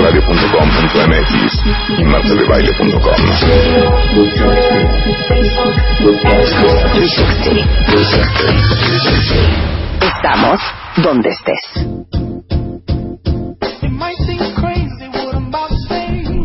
wradio.com.mx 0.00 1.30
y 1.98 2.04
martadebaile.com. 2.04 3.14
Estamos 10.00 10.60
donde 10.96 11.28
estés. 11.30 11.99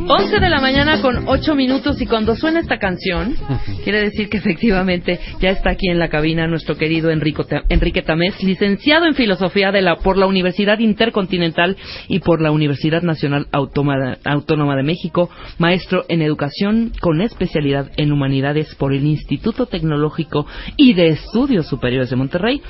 11 0.07 0.39
de 0.39 0.49
la 0.49 0.61
mañana 0.61 1.01
con 1.01 1.27
8 1.27 1.55
minutos 1.55 1.99
y 1.99 2.05
cuando 2.05 2.35
suena 2.35 2.59
esta 2.59 2.77
canción, 2.77 3.35
quiere 3.83 4.01
decir 4.01 4.29
que 4.29 4.37
efectivamente 4.37 5.19
ya 5.39 5.49
está 5.49 5.71
aquí 5.71 5.89
en 5.89 5.97
la 5.97 6.09
cabina 6.09 6.47
nuestro 6.47 6.77
querido 6.77 7.09
Enrico, 7.09 7.43
Enrique 7.69 8.03
Tamés, 8.03 8.43
licenciado 8.43 9.07
en 9.07 9.15
Filosofía 9.15 9.71
de 9.71 9.81
la, 9.81 9.95
por 9.95 10.17
la 10.17 10.27
Universidad 10.27 10.77
Intercontinental 10.77 11.75
y 12.07 12.19
por 12.19 12.39
la 12.39 12.51
Universidad 12.51 13.01
Nacional 13.01 13.47
Autónoma 13.51 14.75
de 14.75 14.83
México, 14.83 15.31
maestro 15.57 16.05
en 16.07 16.21
Educación 16.21 16.91
con 17.01 17.21
especialidad 17.21 17.89
en 17.97 18.11
Humanidades 18.11 18.75
por 18.75 18.93
el 18.93 19.05
Instituto 19.05 19.65
Tecnológico 19.65 20.45
y 20.77 20.93
de 20.93 21.07
Estudios 21.07 21.67
Superiores 21.67 22.11
de 22.11 22.15
Monterrey 22.15 22.61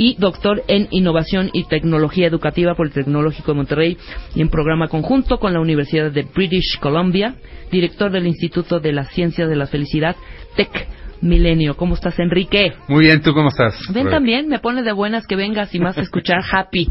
y 0.00 0.16
doctor 0.18 0.62
en 0.66 0.88
Innovación 0.92 1.50
y 1.52 1.64
Tecnología 1.64 2.26
Educativa 2.26 2.74
por 2.74 2.86
el 2.86 2.92
Tecnológico 2.92 3.52
de 3.52 3.56
Monterrey 3.56 3.98
y 4.34 4.40
en 4.40 4.48
programa 4.48 4.88
conjunto 4.88 5.38
con 5.38 5.52
la 5.52 5.60
Universidad 5.60 6.10
de 6.10 6.22
British 6.22 6.78
Columbia, 6.80 7.34
director 7.70 8.10
del 8.10 8.26
Instituto 8.26 8.80
de 8.80 8.94
la 8.94 9.04
Ciencia 9.04 9.46
de 9.46 9.56
la 9.56 9.66
Felicidad, 9.66 10.16
TEC 10.56 10.88
Milenio. 11.20 11.76
¿Cómo 11.76 11.96
estás, 11.96 12.18
Enrique? 12.18 12.72
Muy 12.88 13.04
bien, 13.04 13.20
¿tú 13.20 13.34
cómo 13.34 13.50
estás? 13.50 13.78
Ven 13.92 14.08
también, 14.08 14.48
me 14.48 14.58
pone 14.58 14.82
de 14.82 14.92
buenas 14.92 15.26
que 15.26 15.36
vengas 15.36 15.74
y 15.74 15.80
más 15.80 15.98
a 15.98 16.00
escuchar 16.00 16.38
Happy. 16.50 16.88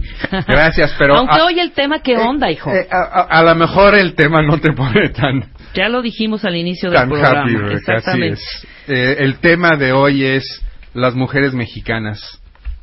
Gracias, 0.47 0.95
pero... 0.99 1.15
Aunque 1.15 1.41
hoy 1.41 1.59
el 1.59 1.71
tema, 1.71 2.03
¿qué 2.03 2.15
onda, 2.15 2.51
hijo? 2.51 2.71
Eh, 2.71 2.87
a, 2.91 3.41
lo 3.41 3.55
mejor 3.55 3.95
el 3.95 4.13
tema 4.13 4.43
no 4.43 4.59
te 4.59 4.71
pone 4.71 5.09
tan... 5.09 5.45
Ya 5.73 5.89
lo 5.89 6.03
dijimos 6.03 6.45
al 6.45 6.55
inicio 6.55 6.91
del 6.91 7.07
programa. 7.07 7.41
Happy, 7.41 7.73
Exactamente. 7.73 8.39
Eh, 8.87 9.15
el 9.17 9.39
tema 9.39 9.77
de 9.77 9.93
hoy 9.93 10.25
es 10.25 10.63
las 10.93 11.15
mujeres 11.15 11.55
mexicanas 11.55 12.38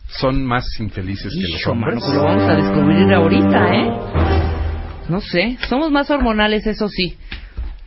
son 0.09 0.45
más 0.45 0.65
infelices 0.81 1.33
que 1.33 1.53
los 1.53 1.67
hombres. 1.67 2.01
Pues 2.01 2.15
lo 2.15 2.25
vamos 2.25 2.43
a 2.43 2.55
descubrir 2.55 3.13
ahorita, 3.13 3.75
¿eh? 3.75 3.91
No 5.09 5.21
sé, 5.21 5.57
somos 5.69 5.91
más 5.91 6.11
hormonales, 6.11 6.67
eso 6.67 6.89
sí. 6.89 7.17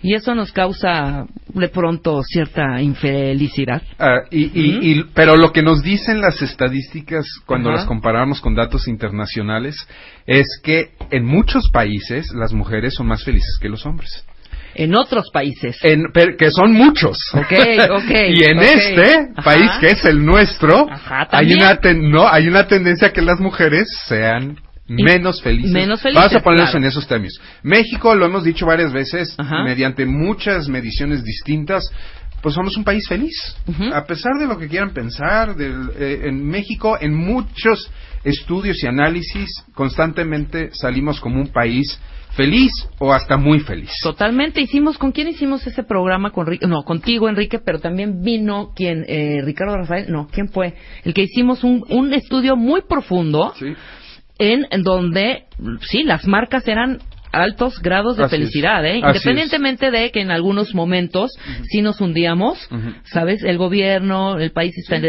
Y 0.01 0.13
eso 0.13 0.33
nos 0.33 0.53
causa 0.53 1.25
de 1.53 1.67
pronto 1.67 2.21
cierta 2.23 2.81
infelicidad. 2.81 3.81
Ah, 3.97 4.21
y, 4.31 5.03
pero 5.13 5.35
lo 5.35 5.51
que 5.51 5.61
nos 5.61 5.83
dicen 5.83 6.21
las 6.21 6.41
estadísticas 6.41 7.25
cuando 7.45 7.69
las 7.69 7.85
comparamos 7.85 8.39
con 8.39 8.55
datos 8.55 8.87
internacionales 8.87 9.75
es 10.25 10.47
que 10.63 10.91
en 11.11 11.25
muchos 11.25 11.69
países 11.73 12.31
las 12.33 12.53
mujeres 12.53 12.93
son 12.93 13.07
más 13.07 13.25
felices 13.25 13.57
que 13.61 13.67
los 13.67 13.85
hombres 13.85 14.25
en 14.75 14.95
otros 14.95 15.29
países. 15.31 15.77
que 15.81 16.51
son 16.51 16.73
muchos. 16.73 17.17
y 17.49 18.43
en 18.43 18.59
este 18.59 19.29
país, 19.43 19.71
que 19.79 19.87
es 19.87 20.05
el 20.05 20.23
nuestro, 20.25 20.87
hay, 21.31 21.53
una 21.53 21.79
no, 21.95 22.27
hay 22.27 22.47
una 22.47 22.67
tendencia 22.67 23.11
que 23.11 23.21
las 23.21 23.39
mujeres 23.39 23.87
sean 24.07 24.57
menos 24.87 25.41
felices. 25.41 25.71
Menos 25.71 26.01
felices. 26.01 26.21
Vamos 26.21 26.35
a 26.35 26.43
ponernos 26.43 26.75
en 26.75 26.83
esos 26.83 27.07
términos. 27.07 27.39
México, 27.63 28.15
lo 28.15 28.25
hemos 28.25 28.43
dicho 28.43 28.65
varias 28.65 28.91
veces, 28.91 29.35
mediante 29.65 30.05
muchas 30.05 30.67
mediciones 30.67 31.23
distintas, 31.23 31.83
pues 32.41 32.55
somos 32.55 32.75
un 32.77 32.83
país 32.83 33.07
feliz. 33.07 33.55
A 33.93 34.03
pesar 34.05 34.33
de 34.39 34.47
lo 34.47 34.57
que 34.57 34.67
quieran 34.67 34.93
pensar, 34.93 35.55
eh, 35.59 36.21
en 36.23 36.45
México, 36.45 36.97
en 36.99 37.13
muchos 37.13 37.91
estudios 38.23 38.83
y 38.83 38.87
análisis, 38.87 39.49
constantemente 39.73 40.69
salimos 40.73 41.19
como 41.19 41.39
un 41.39 41.47
país 41.47 41.99
feliz 42.31 42.71
o 42.99 43.11
hasta 43.11 43.37
muy 43.37 43.59
feliz. 43.59 43.91
Totalmente. 44.03 44.61
Hicimos, 44.61 44.97
¿con 44.97 45.11
quién 45.11 45.27
hicimos 45.27 45.65
ese 45.67 45.83
programa? 45.83 46.31
Con, 46.31 46.47
no, 46.67 46.83
contigo, 46.83 47.29
Enrique, 47.29 47.59
pero 47.59 47.79
también 47.79 48.21
vino 48.21 48.71
quien, 48.75 49.05
eh, 49.07 49.41
Ricardo 49.43 49.77
Rafael, 49.77 50.11
no, 50.11 50.27
¿quién 50.31 50.49
fue? 50.49 50.75
El 51.03 51.13
que 51.13 51.23
hicimos 51.23 51.63
un, 51.63 51.85
un 51.89 52.13
estudio 52.13 52.55
muy 52.55 52.81
profundo 52.81 53.53
en, 54.37 54.65
donde, 54.83 55.45
sí, 55.81 56.03
las 56.03 56.25
marcas 56.25 56.67
eran 56.67 56.99
altos 57.31 57.79
grados 57.81 58.17
de 58.17 58.27
felicidad, 58.27 58.83
¿eh? 58.85 58.97
Independientemente 58.97 59.91
de 59.91 60.09
que 60.11 60.21
en 60.21 60.31
algunos 60.31 60.73
momentos 60.73 61.31
sí 61.69 61.81
nos 61.81 62.01
hundíamos, 62.01 62.67
¿sabes? 63.03 63.43
El 63.43 63.57
gobierno, 63.57 64.39
el 64.39 64.51
país 64.51 64.73
está... 64.77 64.99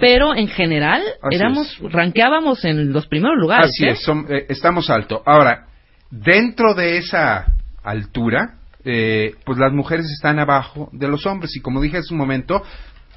Pero 0.00 0.34
en 0.34 0.48
general 0.48 1.02
éramos, 1.30 1.78
ranqueábamos 1.80 2.64
en 2.64 2.92
los 2.92 3.06
primeros 3.06 3.36
lugares. 3.38 3.70
Así 3.70 3.84
¿eh? 3.84 3.90
es, 3.90 4.08
eh, 4.08 4.46
estamos 4.48 4.90
alto. 4.90 5.22
Ahora, 5.24 5.67
Dentro 6.10 6.74
de 6.74 6.98
esa 6.98 7.46
altura, 7.82 8.54
eh, 8.84 9.34
pues 9.44 9.58
las 9.58 9.72
mujeres 9.72 10.06
están 10.06 10.38
abajo 10.38 10.88
de 10.92 11.08
los 11.08 11.26
hombres 11.26 11.54
y 11.56 11.60
como 11.60 11.80
dije 11.80 11.98
hace 11.98 12.14
un 12.14 12.18
momento, 12.18 12.62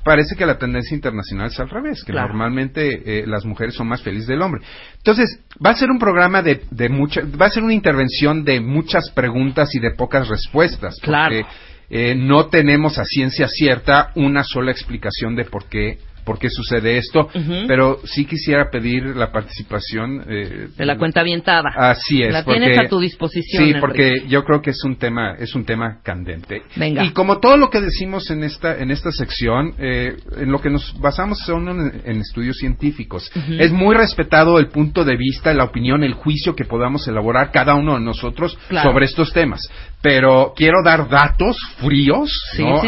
parece 0.04 0.36
que 0.36 0.46
la 0.46 0.58
tendencia 0.58 0.96
internacional 0.96 1.48
es 1.48 1.60
al 1.60 1.70
revés, 1.70 2.04
que 2.04 2.14
normalmente 2.14 3.20
eh, 3.20 3.28
las 3.28 3.46
mujeres 3.46 3.76
son 3.76 3.88
más 3.88 4.02
felices 4.02 4.28
del 4.28 4.42
hombre. 4.42 4.62
Entonces, 4.98 5.40
va 5.64 5.72
a 5.72 5.76
ser 5.76 5.90
un 5.90 6.00
programa 6.00 6.42
de, 6.42 6.64
de 6.72 6.90
mucha, 6.90 7.22
va 7.22 7.46
a 7.46 7.50
ser 7.50 7.64
una 7.64 7.74
intervención 7.74 8.44
de 8.44 8.60
muchas 8.60 9.10
preguntas 9.12 9.74
y 9.76 9.80
de 9.80 9.92
pocas 9.92 10.28
respuestas. 10.28 10.98
Porque, 11.04 11.46
eh, 11.94 12.16
no 12.16 12.48
tenemos 12.48 12.98
a 12.98 13.04
ciencia 13.04 13.48
cierta 13.50 14.12
una 14.16 14.46
sola 14.46 14.72
explicación 14.72 15.36
de 15.36 15.44
por 15.44 15.66
qué 15.66 16.00
por 16.24 16.40
qué 16.40 16.50
sucede 16.50 16.98
esto, 16.98 17.30
pero 17.68 18.00
sí 18.06 18.26
quisiera 18.26 18.70
pedir 18.70 19.16
la 19.16 19.32
participación 19.32 20.24
eh, 20.30 20.68
de 20.76 20.86
la 20.86 20.98
cuenta 20.98 21.22
avientada. 21.22 21.70
Así 21.76 22.22
es. 22.22 22.32
La 22.32 22.44
tienes 22.44 22.78
a 22.80 22.88
tu 22.88 23.00
disposición. 23.00 23.66
Sí, 23.66 23.74
porque 23.80 24.24
yo 24.28 24.44
creo 24.44 24.62
que 24.62 24.72
es 24.72 24.84
un 24.84 24.98
tema 24.98 25.36
es 25.38 25.56
un 25.56 25.66
tema 25.66 26.00
candente. 26.04 26.64
Venga. 26.76 27.04
Y 27.04 27.12
como 27.12 27.40
todo 27.40 27.58
lo 27.58 27.70
que 27.70 27.82
decimos 27.82 28.30
en 28.32 28.44
esta 28.44 28.78
en 28.78 28.92
esta 28.92 29.12
sección, 29.12 29.74
eh, 29.78 30.16
en 30.38 30.52
lo 30.52 30.62
que 30.62 30.70
nos 30.70 31.00
basamos 31.00 31.40
son 31.40 31.68
en, 32.06 32.22
estudios 32.22 32.58
científicos. 32.58 33.32
Es 33.60 33.72
muy 33.72 33.96
respetado 33.96 34.60
el 34.60 34.68
punto 34.68 35.04
de 35.04 35.18
vista, 35.18 35.54
la 35.54 35.64
opinión, 35.64 36.04
el 36.04 36.14
juicio 36.14 36.56
que 36.56 36.66
podamos 36.66 37.08
elaborar 37.08 37.52
cada 37.52 37.76
uno 37.76 37.96
de 37.96 38.02
nosotros 38.02 38.58
sobre 38.70 39.06
estos 39.06 39.34
temas. 39.34 39.62
Pero 40.02 40.54
quiero 40.56 40.84
dar 40.84 41.08
datos 41.08 41.58
fríos, 41.78 42.32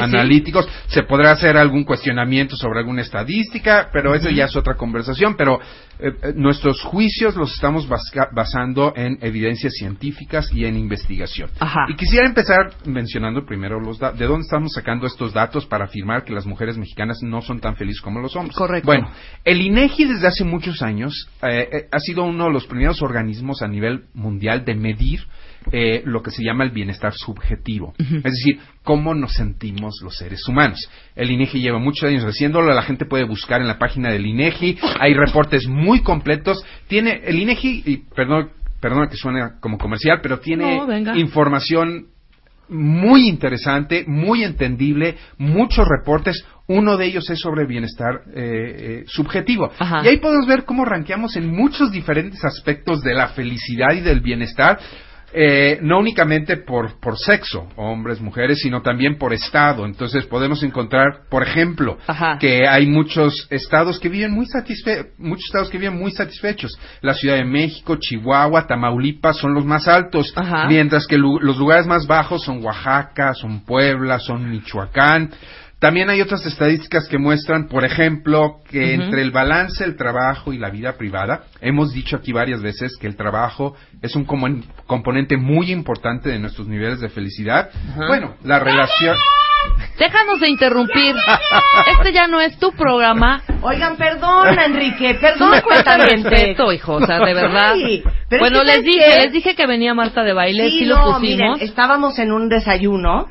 analíticos. 0.02 0.68
Se 0.88 1.04
podrá 1.04 1.32
hacer 1.32 1.58
algún 1.58 1.84
cuestionamiento 1.84 2.56
sobre 2.56 2.80
alguna 2.80 3.02
estadística 3.02 3.44
pero 3.92 4.16
esa 4.16 4.32
ya 4.32 4.46
es 4.46 4.56
otra 4.56 4.76
conversación, 4.76 5.36
pero 5.36 5.60
eh, 6.00 6.12
eh, 6.22 6.34
nuestros 6.36 6.82
juicios 6.82 7.36
los 7.36 7.54
estamos 7.54 7.88
basando 8.32 8.94
en 8.96 9.18
evidencias 9.22 9.74
científicas 9.74 10.50
y 10.52 10.66
en 10.66 10.78
investigación. 10.78 11.50
Y 11.88 11.96
quisiera 11.96 12.28
empezar 12.28 12.74
mencionando 12.86 13.46
primero 13.46 13.80
los 13.80 14.00
de 14.00 14.26
dónde 14.26 14.44
estamos 14.44 14.74
sacando 14.74 15.08
estos 15.08 15.34
datos 15.34 15.66
para 15.66 15.86
afirmar 15.86 16.24
que 16.24 16.34
las 16.34 16.46
mujeres 16.46 16.78
mexicanas 16.78 17.20
no 17.22 17.42
son 17.42 17.60
tan 17.60 17.76
felices 17.76 18.02
como 18.02 18.20
los 18.20 18.36
hombres. 18.36 18.56
Correcto. 18.56 18.86
Bueno, 18.86 19.10
el 19.44 19.62
INEGI 19.62 20.06
desde 20.06 20.28
hace 20.28 20.44
muchos 20.44 20.82
años 20.82 21.30
eh, 21.42 21.88
ha 21.92 22.00
sido 22.00 22.24
uno 22.24 22.46
de 22.46 22.54
los 22.54 22.66
primeros 22.66 23.02
organismos 23.02 23.62
a 23.62 23.68
nivel 23.68 24.06
mundial 24.14 24.66
de 24.66 24.76
medir 24.76 25.22
eh, 25.72 26.02
lo 26.06 26.22
que 26.22 26.32
se 26.32 26.44
llama 26.44 26.64
el 26.64 26.72
bienestar 26.72 27.14
subjetivo. 27.14 27.94
Es 27.98 28.24
decir, 28.24 28.60
cómo 28.84 29.14
nos 29.14 29.34
sentimos 29.34 30.00
los 30.04 30.18
seres 30.18 30.48
humanos. 30.48 30.90
El 31.16 31.32
INEGI 31.32 31.60
lleva 31.60 31.80
muchos 31.80 32.10
años 32.10 32.24
haciéndolo, 32.24 32.74
la 32.74 32.82
gente 32.84 33.06
puede 33.06 33.24
buscar 33.24 33.62
en 33.62 33.68
la 33.68 33.80
página 33.80 34.12
del 34.12 34.26
INEGI, 34.26 34.78
hay 35.00 35.14
reportes 35.14 35.68
muy 35.68 36.02
completos. 36.02 36.64
Tiene 36.88 37.22
el 37.26 37.40
INEGI, 37.40 37.84
y 37.86 37.98
perdón 38.14 38.50
perdona 38.84 39.08
que 39.08 39.16
suene 39.16 39.40
como 39.62 39.78
comercial, 39.78 40.20
pero 40.22 40.40
tiene 40.40 40.78
No, 40.78 41.16
información 41.16 42.08
muy 42.68 43.30
interesante, 43.30 44.04
muy 44.08 44.44
entendible, 44.44 45.16
muchos 45.38 45.88
reportes. 45.88 46.46
Uno 46.68 46.98
de 46.98 47.06
ellos 47.06 47.30
es 47.30 47.40
sobre 47.40 47.66
bienestar 47.66 48.24
eh, 48.28 48.34
eh, 48.36 49.04
subjetivo. 49.08 49.72
Ajá. 49.80 50.02
Y 50.04 50.10
ahí 50.10 50.18
podemos 50.18 50.48
ver 50.48 50.66
cómo 50.66 50.84
ranqueamos 50.84 51.36
en 51.38 51.50
muchos 51.50 51.92
diferentes 51.92 52.44
aspectos 52.44 53.02
de 53.04 53.14
la 53.14 53.30
felicidad 53.30 53.94
y 53.94 54.02
del 54.02 54.20
bienestar. 54.22 54.80
Eh, 55.34 55.80
no 55.82 56.00
únicamente 56.00 56.58
por, 56.58 57.00
por 57.00 57.18
sexo, 57.18 57.68
hombres, 57.76 58.22
mujeres, 58.22 58.60
sino 58.62 58.82
también 58.82 59.18
por 59.18 59.34
estado. 59.34 59.86
Entonces 59.86 60.26
podemos 60.28 60.62
encontrar, 60.64 61.22
por 61.30 61.44
ejemplo, 61.44 61.98
Ajá. 62.08 62.38
que 62.40 62.68
hay 62.68 62.86
muchos 62.88 63.48
estados 63.50 64.00
que 64.00 64.10
viven 64.10 64.32
muy 64.32 64.46
satisfe 64.46 65.12
muchos 65.18 65.46
estados 65.46 65.70
que 65.70 65.78
viven 65.78 65.98
muy 65.98 66.12
satisfechos. 66.12 66.78
La 67.02 67.14
Ciudad 67.14 67.36
de 67.38 67.46
México, 67.46 67.96
Chihuahua, 68.00 68.68
Tamaulipas 68.68 69.38
son 69.38 69.54
los 69.54 69.66
más 69.66 69.88
altos, 69.88 70.32
Ajá. 70.36 70.68
mientras 70.68 71.08
que 71.08 71.18
lu- 71.18 71.40
los 71.40 71.58
lugares 71.58 71.88
más 71.88 72.06
bajos 72.08 72.44
son 72.44 72.64
Oaxaca, 72.64 73.34
son 73.34 73.62
Puebla, 73.66 74.20
son 74.20 74.50
Michoacán. 74.50 75.32
También 75.84 76.10
hay 76.10 76.22
otras 76.22 76.46
estadísticas 76.46 77.10
que 77.10 77.18
muestran, 77.18 77.68
por 77.68 77.84
ejemplo, 77.84 78.62
que 78.72 78.94
entre 78.94 79.22
el 79.22 79.32
balance, 79.32 79.84
el 79.84 79.98
trabajo 79.98 80.54
y 80.54 80.58
la 80.58 80.70
vida 80.70 80.94
privada, 80.94 81.44
hemos 81.60 81.92
dicho 81.92 82.16
aquí 82.16 82.32
varias 82.32 82.62
veces 82.62 82.96
que 82.96 83.06
el 83.06 83.18
trabajo 83.18 83.76
es 84.02 84.16
un 84.16 84.24
como- 84.24 84.48
componente 84.88 85.36
muy 85.36 85.74
importante 85.74 86.30
de 86.30 86.40
nuestros 86.40 86.70
niveles 86.70 87.02
de 87.02 87.10
felicidad. 87.10 87.70
Bueno, 88.08 88.36
la 88.46 88.60
relación... 88.60 89.18
Déjanos 90.00 90.40
de 90.40 90.48
interrumpir. 90.50 91.16
Este 92.00 92.14
ya 92.14 92.28
no 92.28 92.40
es 92.40 92.58
tu 92.60 92.72
programa. 92.72 93.42
Oigan, 93.62 93.98
perdón, 93.98 94.58
Enrique, 94.58 95.16
perdón, 95.16 95.60
cuentavientes. 95.62 96.32
respeto, 96.32 96.72
hijo, 96.72 96.94
o 96.94 97.06
sea, 97.06 97.20
de 97.20 97.34
verdad. 97.34 97.74
Pero 98.30 98.40
bueno, 98.42 98.62
es 98.62 98.64
que 98.64 98.66
les 98.68 98.76
¿sabes 98.76 98.86
dije, 98.86 99.06
qué? 99.12 99.20
les 99.24 99.34
dije 99.34 99.56
que 99.56 99.68
venía 99.68 99.94
Marta 99.94 100.24
de 100.24 100.32
baile, 100.34 100.70
sí, 100.70 100.86
lo 100.86 100.96
no, 100.96 101.04
pusimos. 101.16 101.22
miren, 101.22 101.54
estábamos 101.60 102.20
en 102.20 102.32
un 102.32 102.48
desayuno, 102.50 103.28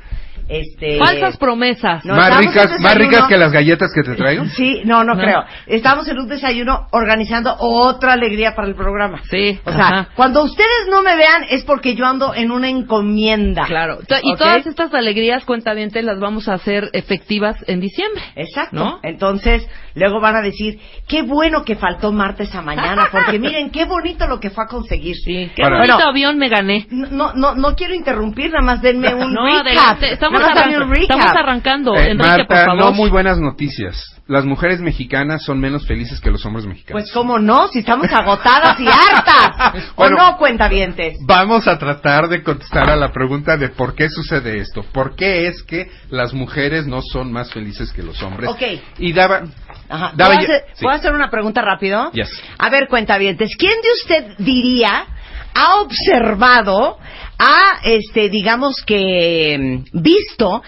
este... 0.53 0.99
Falsas 0.99 1.37
promesas. 1.37 2.05
No, 2.05 2.15
más 2.15 2.37
ricas, 2.39 2.79
más 2.81 2.95
ricas 2.95 3.25
que 3.29 3.37
las 3.37 3.53
galletas 3.53 3.91
que 3.95 4.03
te 4.03 4.15
traigo. 4.15 4.45
Sí, 4.57 4.83
no, 4.85 5.03
no, 5.05 5.15
No. 5.15 5.21
creo. 5.23 5.45
Estábamos 5.67 6.07
en 6.09 6.19
un 6.19 6.29
desayuno 6.29 6.87
organizando 6.93 7.57
otra 7.59 8.13
alegría 8.13 8.55
para 8.55 8.69
el 8.69 8.75
programa. 8.75 9.21
Sí, 9.31 9.59
O 9.65 9.71
sea, 9.73 9.87
ajá. 9.87 10.09
cuando 10.15 10.43
ustedes 10.43 10.89
no 10.91 11.03
me 11.03 11.17
vean 11.17 11.45
es 11.51 11.65
porque 11.65 11.95
yo 11.95 12.05
ando 12.07 12.35
en 12.35 12.51
una 12.51 12.69
encomienda. 12.69 13.65
Claro. 13.67 13.99
To- 14.07 14.17
Y 14.23 14.37
todas 14.37 14.67
estas 14.67 14.93
alegrías, 14.95 15.45
cuentavientes, 15.45 16.05
las 16.05 16.21
vamos 16.21 16.49
a 16.49 16.55
hacer 16.55 16.91
efectivas 16.93 17.57
en 17.67 17.81
diciembre. 17.81 18.23
Exacto. 18.37 18.77
¿No? 18.77 18.99
Entonces, 19.03 19.67
luego 19.95 20.21
van 20.21 20.37
a 20.37 20.43
decir, 20.43 20.79
qué 21.09 21.23
bueno 21.23 21.65
que 21.65 21.77
faltó 21.77 22.13
Marta 22.13 22.43
esa 22.43 22.63
mañana, 22.63 23.09
porque 23.11 23.39
miren, 23.41 23.71
qué 23.71 23.85
bonito 23.85 24.27
lo 24.27 24.39
que 24.41 24.51
fue 24.51 24.65
a 24.65 24.67
conseguir. 24.69 25.17
Sí. 25.17 25.51
Qué 25.55 25.63
Para- 25.63 25.77
bonito 25.79 25.95
Bueno. 25.95 26.11
avión 26.11 26.39
me 26.39 26.49
gané. 26.49 26.87
No, 26.91 27.33
no, 27.35 27.55
no 27.55 27.75
quiero 27.75 27.95
interrumpir, 27.95 28.51
nada 28.51 28.63
más 28.65 28.83
denme 28.83 29.15
un 29.15 29.33
No, 29.33 29.45
recap. 29.47 29.67
adelante. 29.67 30.13
Estamos, 30.13 30.42
Estamos 30.47 31.37
arrancando. 31.37 31.95
Eh, 31.97 32.11
Enrique, 32.11 32.29
Marta, 32.29 32.45
por 32.47 32.57
favor. 32.67 32.77
no 32.85 32.93
muy 32.93 33.11
buenas 33.11 33.39
noticias. 33.39 34.09
Las 34.29 34.45
mujeres 34.45 34.81
mexicanas 34.81 35.45
son 35.45 35.59
menos 35.61 35.87
felices 35.87 36.21
que 36.21 36.31
los 36.31 36.45
hombres 36.47 36.65
mexicanos. 36.65 37.03
Pues 37.03 37.13
cómo 37.13 37.39
no, 37.39 37.69
si 37.69 37.81
estamos 37.81 38.07
agotadas 38.13 38.79
y 38.81 38.87
hartas. 38.87 39.83
Bueno. 39.97 40.17
¿O 40.17 40.19
no, 40.19 40.37
cuentavientes? 40.39 41.19
Vamos 41.27 41.67
a 41.69 41.79
tratar 41.79 42.29
de 42.29 42.43
contestar 42.43 42.89
a 42.91 42.97
la 42.97 43.11
pregunta 43.13 43.57
de 43.57 43.69
por 43.69 43.95
qué 43.95 44.09
sucede 44.09 44.59
esto. 44.59 44.83
¿Por 44.93 45.15
qué 45.17 45.47
es 45.49 45.63
que 45.63 45.91
las 46.11 46.33
mujeres 46.33 46.87
no 46.87 47.01
son 47.03 47.33
más 47.33 47.53
felices 47.53 47.93
que 47.93 48.03
los 48.03 48.23
hombres? 48.23 48.49
Ok. 48.51 48.63
Y 48.99 49.13
daba... 49.13 49.43
Ajá. 49.89 50.13
daba 50.15 50.35
¿Puedo, 50.35 50.47
ya- 50.49 50.55
hacer, 50.55 50.65
sí. 50.75 50.85
puedo 50.85 50.97
hacer 50.97 51.13
una 51.13 51.31
pregunta 51.31 51.61
rápido? 51.63 52.11
Yes. 52.13 52.31
A 52.59 52.71
ver, 52.71 52.89
cuentavientes, 52.89 53.55
¿quién 53.59 53.75
de 53.83 53.93
usted 53.93 54.35
diría 54.39 55.07
ha 55.55 55.81
observado, 55.83 56.99
ha, 57.45 57.81
este, 57.85 58.29
digamos 58.29 58.83
que 58.83 59.85
mm, 59.93 60.01
visto 60.03 60.63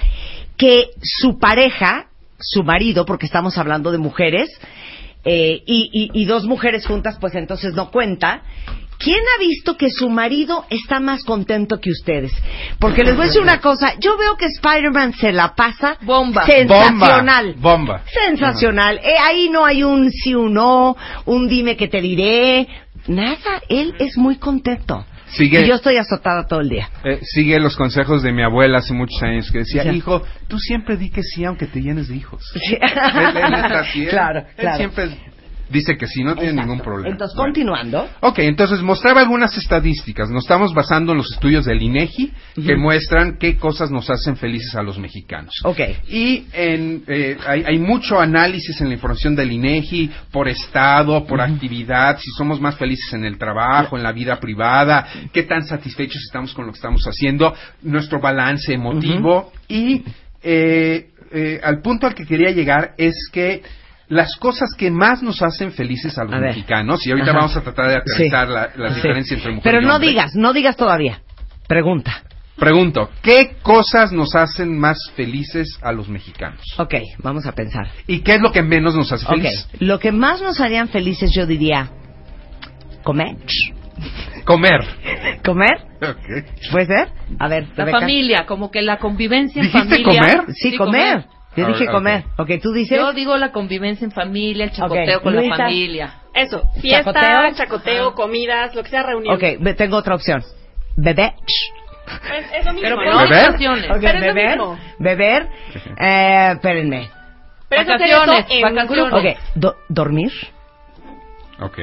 que 0.57 0.89
su 1.03 1.39
pareja, 1.39 2.07
su 2.39 2.63
marido, 2.65 3.05
porque 3.07 3.27
estamos 3.27 3.57
hablando 3.59 3.91
de 3.93 3.99
mujeres, 3.99 4.51
eh, 5.25 5.63
y, 5.67 5.89
y- 5.93 6.11
y 6.23 6.25
dos 6.27 6.45
mujeres 6.45 6.87
juntas, 6.87 7.17
pues 7.21 7.35
entonces 7.35 7.75
no 7.75 7.91
cuenta. 7.91 8.43
¿Quién 8.99 9.19
ha 9.35 9.41
visto 9.41 9.77
que 9.77 9.91
su 9.91 10.09
marido 10.09 10.65
está 10.71 11.01
más 11.01 11.25
contento 11.25 11.81
que 11.81 11.91
ustedes? 11.91 12.33
Porque 12.79 13.03
les 13.03 13.15
voy 13.17 13.25
a 13.25 13.27
decir 13.27 13.43
una 13.43 13.61
cosa, 13.61 13.95
yo 13.99 14.17
veo 14.17 14.37
que 14.37 14.47
Spider-Man 14.47 15.15
se 15.15 15.33
la 15.33 15.55
pasa 15.55 15.97
Bomba. 16.03 16.47
sensacional. 16.47 17.55
Bomba. 17.55 17.77
Bomba. 17.77 18.03
Sensacional. 18.13 18.99
Eh, 19.03 19.17
ahí 19.21 19.49
no 19.51 19.65
hay 19.65 19.83
un 19.83 20.11
sí 20.13 20.35
o 20.35 20.49
no, 20.49 20.97
un 21.27 21.49
dime 21.49 21.77
que 21.77 21.89
te 21.89 22.01
diré. 22.01 22.69
Nada, 23.09 23.63
él 23.69 23.95
es 23.99 24.17
muy 24.17 24.37
contento. 24.37 25.05
Sigue- 25.37 25.65
Y 25.65 25.69
yo 25.69 25.75
estoy 25.75 25.97
azotada 25.97 26.47
todo 26.47 26.61
el 26.61 26.69
día. 26.69 26.89
Eh, 27.05 27.21
sigue 27.23 27.59
los 27.61 27.77
consejos 27.77 28.23
de 28.23 28.33
mi 28.33 28.43
abuela 28.43 28.79
hace 28.79 28.95
muchos 28.95 29.23
años 29.23 29.51
que 29.51 29.59
decía, 29.59 29.85
Ya. 29.85 29.93
hijo, 29.93 30.23
tú 30.49 30.59
siempre 30.59 30.97
di 30.97 31.11
que 31.11 31.23
sí 31.23 31.45
aunque 31.45 31.67
te 31.67 31.81
llenes 31.81 32.09
de 32.09 32.17
hijos. 32.17 32.43
Sí. 32.55 32.75
Él- 32.75 33.37
él 33.37 33.55
es 33.55 33.73
así, 33.73 34.03
él- 34.05 34.11
claro, 34.11 34.45
claro. 34.57 34.77
siempre 34.77 35.09
dice 35.71 35.97
que 35.97 36.07
sí, 36.07 36.23
no 36.23 36.35
tiene 36.35 36.51
Exacto. 36.51 36.71
ningún 36.71 36.85
problema. 36.85 37.09
Entonces, 37.11 37.37
Bueno. 37.37 37.53
continuando. 37.53 38.09
Ok, 38.21 38.39
entonces 38.41 38.83
mostraba 38.83 39.21
algunas 39.21 39.57
estadísticas. 39.57 40.31
Nos 40.31 40.45
estamos 40.45 40.75
basando 40.75 41.13
en 41.13 41.19
los 41.19 41.33
estudios 41.33 41.65
del 41.65 41.83
INEGI 41.83 42.33
que 42.67 42.77
muestran 42.77 43.39
qué 43.39 43.57
cosas 43.57 43.91
nos 43.91 44.09
hacen 44.11 44.37
felices 44.37 44.75
a 44.75 44.83
los 44.83 44.99
mexicanos. 44.99 45.55
Ok. 45.65 45.81
Y 46.09 46.47
en, 46.53 47.05
eh, 47.07 47.37
hay, 47.47 47.65
hay 47.65 47.79
mucho 47.79 48.21
análisis 48.21 48.81
en 48.81 48.89
la 48.89 48.95
información 48.95 49.35
del 49.35 49.53
INEGI 49.53 50.11
por 50.31 50.49
estado, 50.49 51.27
por 51.27 51.41
actividad, 51.41 52.19
si 52.19 52.31
somos 52.37 52.61
más 52.61 52.77
felices 52.77 53.13
en 53.13 53.25
el 53.25 53.39
trabajo, 53.39 53.97
en 53.97 54.03
la 54.03 54.13
vida 54.13 54.39
privada, 54.41 55.07
qué 55.33 55.43
tan 55.45 55.65
satisfechos 55.65 56.23
estamos 56.25 56.55
con 56.55 56.67
lo 56.67 56.73
que 56.73 56.77
estamos 56.77 57.05
haciendo, 57.07 57.55
nuestro 57.83 58.21
balance 58.21 58.73
emotivo 58.73 59.53
y 59.69 60.03
eh, 60.43 61.09
eh, 61.33 61.61
al 61.63 61.81
punto 61.81 62.07
al 62.07 62.15
que 62.15 62.27
quería 62.27 62.51
llegar 62.51 62.95
es 62.99 63.15
que 63.33 63.63
las 64.09 64.37
cosas 64.37 64.71
que 64.77 64.91
más 64.91 65.23
nos 65.23 65.43
hacen 65.43 65.73
felices 65.73 66.19
a 66.19 66.25
los 66.25 66.35
A 66.35 66.39
mexicanos, 66.41 67.07
y 67.07 67.11
ahorita 67.11 67.31
Ajá. 67.31 67.39
vamos 67.39 67.57
a 67.57 67.63
tratar 67.63 67.89
de 67.89 67.97
aterrizar 67.97 68.47
Sí. 68.49 68.53
la, 68.53 68.71
la 68.77 68.89
Sí. 68.91 68.95
diferencia 68.97 69.37
entre 69.37 69.53
mujer 69.53 69.73
Pero 69.73 69.83
y 69.83 69.87
no 69.87 69.95
hombre. 69.95 70.11
digas, 70.11 70.35
no 70.35 70.53
digas 70.53 70.77
todavía. 70.77 71.21
Pregunta. 71.67 72.23
Pregunto, 72.57 73.11
¿qué 73.23 73.57
cosas 73.63 74.13
nos 74.13 74.37
hacen 74.37 74.79
más 74.79 74.99
felices 75.17 75.77
a 75.83 75.91
los 75.91 76.09
mexicanos? 76.09 76.61
Ok, 76.79 76.95
vamos 77.19 77.47
a 77.47 77.53
pensar. 77.53 77.89
¿Y 78.07 78.21
qué 78.21 78.35
es 78.35 78.41
lo 78.41 78.53
que 78.53 78.63
menos 78.63 78.95
nos 78.95 79.11
hace 79.11 79.27
felices? 79.27 79.69
lo 79.81 79.99
que 79.99 80.13
más 80.13 80.41
nos 80.41 80.61
harían 80.61 80.89
felices 80.89 81.33
yo 81.35 81.47
diría 81.47 81.91
comer. 83.03 83.37
Comer. 84.45 84.81
¿Comer? 85.45 85.79
Ok. 86.03 86.71
¿Puede 86.71 86.87
ser? 86.87 87.09
A 87.39 87.49
ver, 87.49 87.69
La 87.77 87.85
Rebeca. 87.87 88.01
familia, 88.01 88.47
como 88.47 88.71
que 88.71 88.83
la 88.83 88.99
convivencia 88.99 89.61
en 89.61 89.67
¿Dijiste 89.73 89.89
familia. 90.03 90.21
comer? 90.21 90.55
Sí, 90.55 90.77
comer. 90.77 91.25
Yo 91.57 91.65
Ah, 91.67 91.69
dije 91.69 91.87
comer. 91.87 92.25
Ok, 92.37 92.51
tú 92.63 92.73
dices. 92.73 92.99
Yo 92.99 93.13
digo 93.13 93.37
la 93.37 93.53
convivencia 93.53 94.05
en 94.05 94.11
familia, 94.11 94.65
el 94.65 94.73
chacoteo 94.73 95.19
Ok, 95.19 95.23
con 95.23 95.37
Luisa. 95.37 95.57
la 95.57 95.65
familia. 95.65 96.15
Eso, 96.35 96.63
fiesta, 96.81 97.13
¿Chacoteo? 97.13 97.55
chacoteo, 97.55 98.15
comidas, 98.15 98.75
lo 98.75 98.83
que 98.83 98.91
sea 98.91 99.03
reunión. 99.05 99.35
Ok, 99.35 99.43
tengo 99.77 99.97
otra 99.97 100.17
opción. 100.17 100.43
Bebé. 100.97 101.35
Es, 102.37 102.47
es 102.61 102.65
lo 102.67 102.73
mismo, 102.73 102.89
Pero 102.89 102.97
¿no? 103.13 103.19
¿Beber? 103.21 103.47
vacaciones. 103.47 103.91
Ok, 103.91 103.97
Pero 104.01 104.19
es 104.19 104.27
lo 104.27 104.35
beber. 104.35 104.59
mismo. 104.59 104.79
Beber. 104.99 105.49
Eh, 106.01 106.51
espérenme. 106.55 107.11
Pero 107.69 107.83
es 107.83 107.89
hacer 107.89 108.11
Vacaciones, 108.11 108.45
eso 108.47 108.55
en 108.55 108.63
vacaciones. 108.75 109.11
grupo. 109.13 109.17
Ok, 109.17 109.37
do- 109.55 109.77
dormir. 109.89 110.33
Ok. 111.61 111.79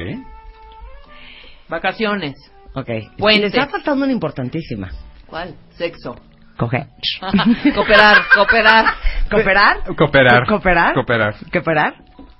Vacaciones. 1.68 2.34
Ok. 2.74 2.88
Puente. 3.18 3.40
Le 3.40 3.46
está 3.46 3.66
faltando 3.68 4.04
una 4.04 4.12
importantísima. 4.12 4.90
¿Cuál? 5.26 5.54
Sexo. 5.76 6.16
Coger. 6.62 6.86
cooperar, 7.74 8.22
cooperar. 8.34 8.84
¿Cooperar? 9.30 9.76
Cooperar. 9.96 10.46
¿Cooperar? 10.46 10.94
Cooperar. 10.94 11.34
¿Cooperar? 11.52 11.94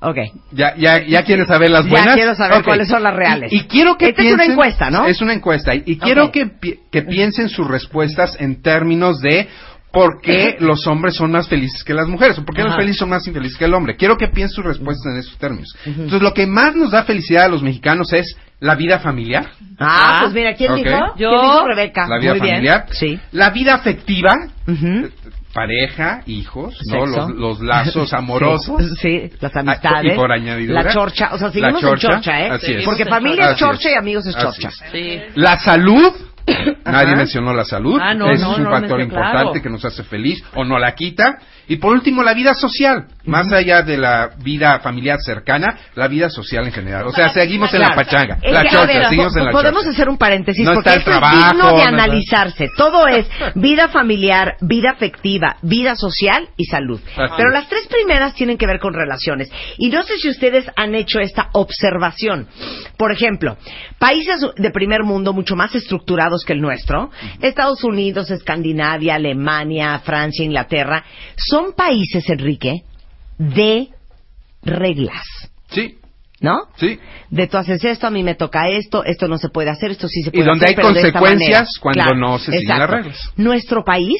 Ok. 0.04 0.16
¿Ya, 0.50 0.74
ya, 0.76 1.00
ya 1.06 1.24
quieres 1.24 1.46
saber 1.46 1.70
las 1.70 1.84
Ya 1.84 1.90
buenas? 1.90 2.14
quiero 2.14 2.34
saber 2.34 2.58
Ok. 2.58 2.64
cuáles 2.64 2.88
son 2.88 3.02
las 3.02 3.14
reales. 3.14 3.52
Y, 3.52 3.56
y 3.56 3.60
quiero 3.64 3.96
que 3.96 4.08
Esta 4.08 4.22
es 4.22 4.32
una 4.32 4.42
piensen- 4.44 4.50
encuesta, 4.52 4.90
¿no? 4.90 5.06
Es 5.06 5.20
una 5.20 5.32
encuesta. 5.32 5.74
Y, 5.74 5.82
y 5.86 5.98
quiero 5.98 6.26
Ok. 6.26 6.32
que, 6.32 6.46
pi- 6.46 6.80
que 6.90 7.02
piensen 7.02 7.48
sus 7.48 7.68
respuestas 7.68 8.36
en 8.40 8.62
términos 8.62 9.20
de 9.20 9.48
por 9.92 10.20
qué 10.22 10.56
los 10.58 10.86
hombres 10.86 11.14
son 11.16 11.32
más 11.32 11.48
felices 11.48 11.84
que 11.84 11.92
las 11.94 12.08
mujeres, 12.08 12.38
o 12.38 12.44
por 12.44 12.54
qué 12.54 12.62
los 12.62 12.70
Ajá. 12.72 12.80
felices 12.80 12.98
son 12.98 13.10
más 13.10 13.26
infelices 13.26 13.58
que 13.58 13.66
el 13.66 13.74
hombre. 13.74 13.96
Quiero 13.96 14.16
que 14.16 14.28
piensen 14.28 14.54
sus 14.56 14.64
respuestas 14.64 15.12
en 15.12 15.18
esos 15.18 15.36
términos. 15.36 15.76
Entonces, 15.84 16.22
lo 16.22 16.32
que 16.32 16.46
más 16.46 16.74
nos 16.74 16.90
da 16.92 17.04
felicidad 17.04 17.44
a 17.44 17.48
los 17.48 17.62
mexicanos 17.62 18.12
es 18.12 18.36
la 18.60 18.74
vida 18.76 19.00
familiar, 19.00 19.50
Ah, 19.78 20.16
Ah. 20.16 20.18
pues 20.22 20.32
mira, 20.34 20.54
¿quién 20.54 20.74
dijo? 20.76 20.90
Yo. 21.16 21.28
¿Quién 21.30 21.40
dijo 21.42 21.66
Rebeca? 21.66 22.06
la 22.08 22.18
vida 22.18 22.30
Muy 22.32 22.40
bien. 22.40 22.54
familiar, 22.54 22.86
Sí. 22.92 23.18
la 23.32 23.50
vida 23.50 23.74
afectiva, 23.74 24.30
pareja, 25.52 26.22
hijos, 26.26 26.78
¿no? 26.86 27.04
Los, 27.06 27.30
los 27.30 27.60
lazos 27.60 28.12
amorosos. 28.14 28.82
Sí, 29.00 29.28
sí, 29.28 29.36
las 29.40 29.54
Ah, 29.56 29.60
amistades. 29.60 30.12
y 30.14 30.16
por 30.16 30.32
añadidura. 30.32 30.82
La 30.84 30.92
chorcha. 30.92 31.30
O 31.32 31.38
sea, 31.38 31.50
seguimos 31.50 31.82
La 31.82 31.88
chorcha, 31.90 32.06
en 32.06 32.12
chorcha, 32.14 32.40
¿eh? 32.40 32.50
así 32.50 32.72
es. 32.74 32.84
Porque 32.84 33.04
familia 33.04 33.50
es 33.50 33.56
chorcha 33.58 33.90
y 33.90 33.94
amigos 33.94 34.26
es 34.26 34.36
chorcha. 34.36 34.68
es. 34.68 34.82
Sí. 34.92 35.18
La 35.34 35.58
salud, 35.58 36.12
Nadie 36.84 37.16
mencionó 37.16 37.54
la 37.54 37.64
salud. 37.64 37.98
Ah, 38.00 38.14
no, 38.14 38.30
Ese 38.30 38.44
no, 38.44 38.52
es 38.52 38.58
un 38.58 38.64
no 38.64 38.70
factor 38.70 39.00
importante 39.00 39.42
claro. 39.42 39.62
que 39.62 39.70
nos 39.70 39.84
hace 39.84 40.02
feliz 40.02 40.42
o 40.54 40.64
no 40.64 40.78
la 40.78 40.94
quita. 40.94 41.38
Y 41.68 41.76
por 41.76 41.92
último, 41.92 42.22
la 42.22 42.34
vida 42.34 42.54
social. 42.54 43.06
Más 43.24 43.52
allá 43.52 43.82
de 43.82 43.96
la 43.96 44.30
vida 44.42 44.80
familiar 44.80 45.20
cercana, 45.20 45.78
la 45.94 46.08
vida 46.08 46.28
social 46.28 46.66
en 46.66 46.72
general. 46.72 47.06
O 47.06 47.12
sea, 47.12 47.28
seguimos 47.28 47.72
en 47.72 47.82
la 47.82 47.94
pachanga. 47.94 48.38
Es 48.42 48.52
La 48.52 48.62
que, 48.62 48.68
a 48.68 48.70
chorcha, 48.72 48.86
ver, 48.86 49.06
seguimos 49.08 49.36
en 49.36 49.44
la 49.44 49.52
podemos 49.52 49.86
hacer 49.86 50.08
un 50.08 50.18
paréntesis 50.18 50.64
No 50.64 50.74
porque 50.74 50.88
está 50.90 50.94
el 50.94 50.98
esto 50.98 51.10
trabajo, 51.12 51.36
es 51.36 51.44
digno 51.52 51.64
no 51.64 51.70
de 51.70 51.76
está- 51.76 51.88
analizarse. 51.88 52.68
Todo 52.76 53.06
es 53.06 53.26
vida 53.54 53.88
familiar, 53.90 54.56
vida 54.60 54.90
afectiva, 54.90 55.56
vida 55.62 55.94
social 55.94 56.48
y 56.56 56.64
salud. 56.64 57.00
Así 57.16 57.34
Pero 57.36 57.50
las 57.50 57.68
tres 57.68 57.86
primeras 57.86 58.34
tienen 58.34 58.58
que 58.58 58.66
ver 58.66 58.80
con 58.80 58.92
relaciones. 58.92 59.48
Y 59.78 59.88
no 59.88 60.02
sé 60.02 60.18
si 60.18 60.28
ustedes 60.30 60.66
han 60.74 60.96
hecho 60.96 61.20
esta 61.20 61.48
observación. 61.52 62.48
Por 62.96 63.12
ejemplo, 63.12 63.56
países 64.00 64.40
de 64.56 64.70
primer 64.72 65.04
mundo 65.04 65.32
mucho 65.32 65.54
más 65.54 65.72
estructurados 65.76 66.44
que 66.44 66.54
el 66.54 66.60
nuestro, 66.60 67.10
Estados 67.40 67.84
Unidos, 67.84 68.32
Escandinavia, 68.32 69.14
Alemania, 69.14 70.00
Francia, 70.00 70.44
Inglaterra, 70.44 71.04
son 71.52 71.74
países, 71.74 72.26
Enrique, 72.30 72.82
de 73.36 73.88
reglas. 74.62 75.22
Sí, 75.68 75.98
¿No? 76.40 76.60
sí. 76.76 76.98
de 77.28 77.46
tú 77.46 77.58
haces 77.58 77.84
esto, 77.84 78.06
a 78.06 78.10
mí 78.10 78.22
me 78.22 78.34
toca 78.34 78.68
esto, 78.68 79.04
esto 79.04 79.28
no 79.28 79.36
se 79.36 79.50
puede 79.50 79.68
hacer, 79.68 79.90
esto 79.90 80.08
sí 80.08 80.22
se 80.22 80.30
Y 80.30 80.32
puede 80.32 80.44
donde 80.46 80.64
hacer. 80.64 80.68
hay 80.70 80.74
pero 80.76 80.92
de 80.94 81.00
esta 81.00 81.18
consecuencias 81.20 81.52
manera. 81.52 81.80
cuando 81.82 82.02
Claro, 82.04 82.18
no 82.18 82.38
se 82.38 82.52
siguen 82.52 82.78
las 82.78 82.90
reglas. 82.90 83.30
Nuestro 83.36 83.84
país 83.84 84.16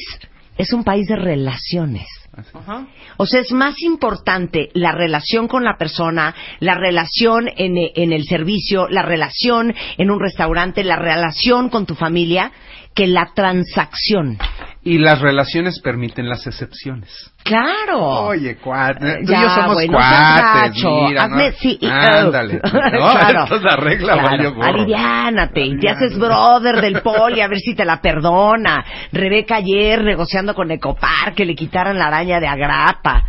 es 0.59 0.71
un 0.73 0.83
país 0.83 1.07
de 1.07 1.15
relaciones. 1.15 2.05
Ajá. 2.53 2.85
O 3.17 3.25
sea, 3.25 3.41
es 3.41 3.51
más 3.51 3.81
importante 3.81 4.69
la 4.73 4.91
relación 4.91 5.47
con 5.47 5.63
la 5.63 5.75
persona, 5.77 6.35
la 6.59 6.75
relación 6.75 7.47
en, 7.57 7.73
en 7.77 8.13
el 8.13 8.25
servicio, 8.25 8.87
la 8.89 9.01
relación 9.01 9.73
en 9.97 10.11
un 10.11 10.19
restaurante, 10.19 10.83
la 10.83 10.97
relación 10.97 11.69
con 11.69 11.85
tu 11.87 11.95
familia, 11.95 12.51
que 12.95 13.07
la 13.07 13.31
transacción. 13.35 14.37
Y 14.85 14.97
las 14.97 15.21
relaciones 15.21 15.79
permiten 15.79 16.27
las 16.27 16.45
excepciones. 16.45 17.09
Claro. 17.43 17.99
Oye, 18.27 18.57
cuate, 18.57 19.19
tú 19.25 19.31
Ya, 19.31 19.37
y 19.39 19.41
yo 19.43 19.49
somos 19.55 19.75
no 19.75 19.99
seas 19.99 20.41
cuates, 20.41 20.83
mira, 20.83 21.27
¿no? 21.27 21.35
Hazme 21.35 21.51
CEO. 21.53 21.89
Ándale. 21.91 22.61
No, 22.63 23.11
Claro. 23.11 23.43
esto 23.43 23.55
es 23.55 23.61
la 23.63 23.75
regla, 23.77 24.13
Claro. 24.13 24.63
Aliviánate 24.63 25.61
y 25.65 25.77
te 25.79 25.89
haces 25.89 26.17
brother 26.17 26.81
del 26.81 27.01
poli 27.01 27.39
a 27.41 27.47
ver 27.47 27.59
si 27.59 27.75
te 27.75 27.85
la 27.85 28.01
perdona. 28.01 28.83
Rebeca 29.11 29.55
ayer 29.57 30.03
negociando 30.03 30.53
con 30.53 30.69
Ecopar 30.71 31.33
que 31.35 31.45
le 31.45 31.55
quitaran 31.55 31.97
la 31.97 32.07
araña 32.07 32.39
de 32.41 32.47
agrapa. 32.47 33.23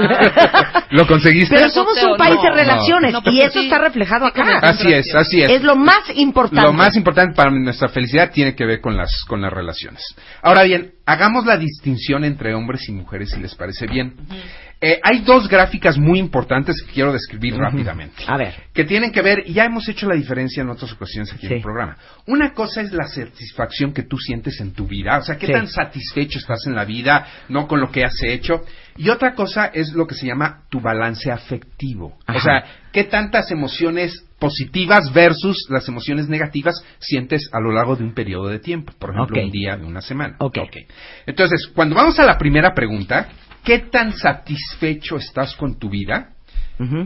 ¿Lo 0.90 1.06
conseguiste? 1.06 1.54
Pero 1.56 1.68
somos 1.70 2.00
un 2.02 2.16
país 2.16 2.40
de 2.42 2.48
No, 2.50 2.54
relaciones 2.54 3.12
no, 3.12 3.20
y 3.24 3.40
eso 3.40 3.58
sí- 3.60 3.64
está 3.66 3.78
reflejado 3.78 4.26
sí 4.26 4.40
acá. 4.40 4.58
Así 4.62 4.92
es, 4.92 5.14
así 5.14 5.42
es. 5.42 5.50
Es 5.50 5.62
lo 5.62 5.76
más 5.76 6.02
importante. 6.14 6.62
Lo 6.66 6.72
más 6.72 6.96
importante 6.96 7.34
para 7.34 7.50
nuestra 7.50 7.88
felicidad 7.88 8.30
tiene 8.32 8.54
que 8.54 8.64
ver 8.64 8.80
con 8.80 8.96
las, 8.96 9.10
con 9.26 9.40
las 9.40 9.52
relaciones. 9.52 10.02
Ahora 10.42 10.62
bien, 10.64 10.92
hagamos 11.10 11.44
la 11.44 11.56
distinción 11.56 12.24
entre 12.24 12.54
hombres 12.54 12.88
y 12.88 12.92
mujeres 12.92 13.30
si 13.30 13.40
les 13.40 13.54
parece 13.54 13.86
bien. 13.86 14.14
Eh, 14.82 14.98
hay 15.02 15.20
dos 15.20 15.46
gráficas 15.46 15.98
muy 15.98 16.18
importantes 16.18 16.82
que 16.82 16.92
quiero 16.92 17.12
describir 17.12 17.54
rápidamente. 17.54 18.22
A 18.26 18.38
ver. 18.38 18.54
Que 18.72 18.84
tienen 18.84 19.12
que 19.12 19.20
ver, 19.20 19.42
y 19.44 19.52
ya 19.52 19.64
hemos 19.66 19.86
hecho 19.88 20.08
la 20.08 20.14
diferencia 20.14 20.62
en 20.62 20.70
otras 20.70 20.92
ocasiones 20.92 21.30
aquí 21.34 21.46
en 21.46 21.54
el 21.54 21.60
programa. 21.62 21.98
Una 22.26 22.54
cosa 22.54 22.80
es 22.80 22.90
la 22.92 23.06
satisfacción 23.06 23.92
que 23.92 24.04
tú 24.04 24.16
sientes 24.16 24.58
en 24.60 24.72
tu 24.72 24.86
vida, 24.86 25.18
o 25.18 25.22
sea, 25.22 25.36
qué 25.36 25.48
Sí. 25.48 25.52
tan 25.52 25.68
satisfecho 25.68 26.38
estás 26.38 26.66
en 26.66 26.74
la 26.74 26.84
vida, 26.86 27.26
no 27.50 27.66
con 27.68 27.80
lo 27.80 27.90
que 27.90 28.04
has 28.04 28.22
hecho. 28.22 28.62
Y 28.96 29.10
otra 29.10 29.34
cosa 29.34 29.66
es 29.66 29.92
lo 29.92 30.06
que 30.06 30.14
se 30.14 30.26
llama 30.26 30.62
tu 30.70 30.80
balance 30.80 31.30
afectivo. 31.30 32.16
Ajá. 32.26 32.38
O 32.38 32.40
sea, 32.40 32.64
qué 32.92 33.04
tantas 33.04 33.50
emociones 33.50 34.24
positivas 34.40 35.12
versus 35.12 35.66
las 35.68 35.86
emociones 35.86 36.28
negativas 36.28 36.74
sientes 36.98 37.48
a 37.52 37.60
lo 37.60 37.70
largo 37.70 37.94
de 37.94 38.02
un 38.02 38.14
periodo 38.14 38.48
de 38.48 38.58
tiempo, 38.58 38.92
por 38.98 39.10
ejemplo, 39.10 39.40
un 39.40 39.50
día, 39.50 39.76
de 39.76 39.84
una 39.84 40.00
semana. 40.00 40.34
Ok. 40.40 40.58
Entonces, 41.26 41.70
cuando 41.72 41.94
vamos 41.94 42.18
a 42.18 42.24
la 42.24 42.36
primera 42.38 42.74
pregunta, 42.74 43.28
¿qué 43.62 43.78
tan 43.78 44.12
satisfecho 44.12 45.16
estás 45.16 45.54
con 45.54 45.78
tu 45.78 45.90
vida? 45.90 46.30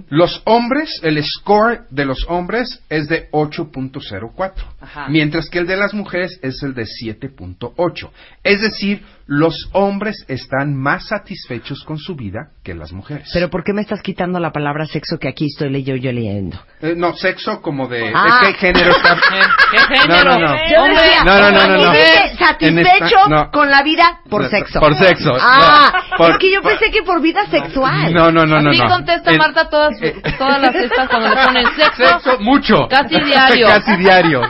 Los 0.09 0.41
hombres, 0.45 1.01
el 1.03 1.21
score 1.25 1.87
de 1.91 2.05
los 2.05 2.25
hombres 2.29 2.81
es 2.89 3.09
de 3.09 3.29
8.04, 3.33 4.53
Ajá. 4.81 5.09
mientras 5.09 5.51
que 5.51 5.59
el 5.59 5.67
de 5.67 5.77
las 5.77 5.93
mujeres 5.93 6.39
es 6.43 6.63
el 6.63 6.75
de 6.75 6.85
7.8. 6.85 8.11
Es 8.45 8.61
decir, 8.61 9.03
los 9.27 9.69
hombres 9.73 10.25
están 10.29 10.75
más 10.75 11.09
satisfechos 11.09 11.83
con 11.85 11.99
su 11.99 12.15
vida 12.15 12.51
que 12.63 12.75
las 12.75 12.93
mujeres. 12.93 13.31
Pero 13.33 13.49
¿por 13.49 13.65
qué 13.65 13.73
me 13.73 13.81
estás 13.81 14.03
quitando 14.03 14.39
la 14.39 14.53
palabra 14.53 14.87
sexo 14.87 15.19
que 15.19 15.29
aquí 15.29 15.47
estoy 15.47 15.83
yo, 15.83 15.97
yo 15.97 16.13
leyendo? 16.13 16.59
Eh, 16.83 16.95
no, 16.97 17.15
sexo 17.15 17.63
como 17.63 17.89
de... 17.89 18.13
Ah. 18.15 18.27
Es 18.29 18.35
que 18.41 18.47
hay 18.47 18.55
género 18.55 18.91
está... 18.91 19.17
¿Qué 19.71 19.79
género? 19.79 20.25
No, 20.25 20.39
no, 20.39 20.47
no. 20.47 20.53
Decía, 20.53 21.25
No, 21.25 21.39
no, 21.41 21.51
no, 21.51 21.67
no, 21.69 21.77
no. 21.87 21.93
satisfecho 22.39 23.05
esta- 23.05 23.29
no. 23.29 23.51
con 23.51 23.71
la 23.71 23.83
vida 23.83 24.21
por 24.29 24.49
sexo. 24.49 24.81
por 24.81 24.95
sexo, 24.95 25.33
Ah, 25.41 25.93
no, 26.11 26.17
por- 26.19 26.31
es 26.33 26.39
que 26.39 26.53
yo 26.53 26.61
por- 26.63 26.73
pensé 26.79 26.91
que 26.91 27.03
por 27.03 27.21
vida 27.23 27.47
sexual. 27.47 28.13
No, 28.13 28.31
no, 28.31 28.45
no, 28.45 28.61
no. 28.61 28.71
Así 28.71 28.79
no. 28.81 28.89
contesta 28.89 29.31
El- 29.31 29.39
Marta 29.39 29.69
todas, 29.69 29.95
todas 30.39 30.61
las 30.61 30.75
estas 30.75 31.09
cuando 31.09 31.29
le 31.31 31.37
ponen 31.45 31.67
sexo. 31.77 32.09
Sexo, 32.09 32.39
mucho. 32.41 32.89
Casi 32.89 33.21
diario. 33.21 33.67
Casi 33.75 33.97
diario. 33.97 34.43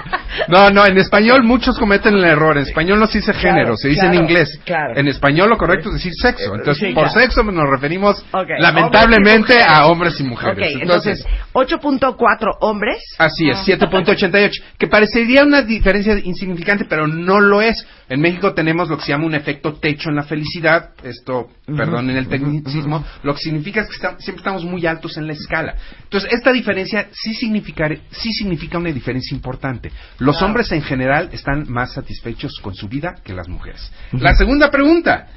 No, 0.49 0.71
no, 0.71 0.85
en 0.85 0.99
español 0.99 1.45
muchos 1.45 1.79
cometen 1.79 2.15
el 2.15 2.25
error. 2.25 2.57
En 2.59 2.65
español 2.65 2.99
no 2.99 3.07
se 3.07 3.19
dice 3.19 3.33
género, 3.35 3.77
se 3.77 3.89
dice 3.89 4.01
claro, 4.01 4.15
en 4.17 4.21
inglés. 4.25 4.61
Claro. 4.65 4.95
En 4.97 5.09
español 5.09 5.49
lo 5.51 5.57
correcto 5.57 5.89
es 5.89 5.95
decir 5.95 6.13
sexo. 6.15 6.55
Entonces, 6.55 6.79
Sí, 6.89 6.95
por 6.95 7.05
claro. 7.05 7.21
sexo 7.21 7.43
nos 7.43 7.69
referimos 7.71 8.25
Ok, 8.33 8.49
lamentablemente 8.59 9.55
hombres 9.55 9.69
a 9.69 9.87
hombres 9.87 10.21
y 10.21 10.25
mujeres. 10.25 10.75
Ok, 10.75 10.81
entonces, 10.83 11.25
8.4 11.53 12.57
hombres. 12.61 13.03
Así 13.19 13.49
es, 13.49 13.59
7.88, 13.67 14.51
que 14.79 14.87
parecería 14.87 15.45
una 15.45 15.63
diferencia 15.63 16.19
insignificante, 16.19 16.85
pero 16.89 17.07
no 17.07 17.41
lo 17.41 17.61
es. 17.63 17.87
En 18.09 18.21
México 18.21 18.53
tenemos 18.53 18.89
lo 18.91 18.99
que 18.99 19.05
se 19.05 19.13
llama 19.13 19.25
un 19.25 19.35
efecto 19.35 19.75
techo 19.75 20.11
en 20.11 20.17
la 20.17 20.25
felicidad, 20.25 20.91
esto, 21.03 21.49
perdón, 21.67 22.11
en 22.11 22.17
el 22.19 22.29
tecnicismo, 22.29 23.05
lo 23.23 23.33
que 23.35 23.41
significa 23.41 23.81
es 23.81 23.89
que 23.89 23.95
está- 23.95 24.17
siempre 24.19 24.41
estamos 24.41 24.65
muy 24.65 24.85
altos 24.87 25.17
en 25.17 25.27
la 25.27 25.33
escala. 25.33 25.75
Entonces, 26.03 26.31
esta 26.33 26.53
diferencia 26.53 27.09
sí 27.13 27.33
significa, 27.35 27.89
sí 28.11 28.33
significa 28.33 28.77
una 28.79 28.91
diferencia 28.93 29.35
importante. 29.35 29.91
Los 30.19 30.43
hombres 30.43 30.71
en 30.73 30.83
general 30.83 31.31
están 31.33 31.65
más 31.71 31.93
satisfechos 31.95 32.59
con 32.61 32.75
su 32.75 32.89
vida 32.89 33.15
que 33.25 33.33
las 33.33 33.49
mujeres. 33.49 33.91
La 34.13 34.35
segunda 34.35 34.71
pregunta, 34.71 35.29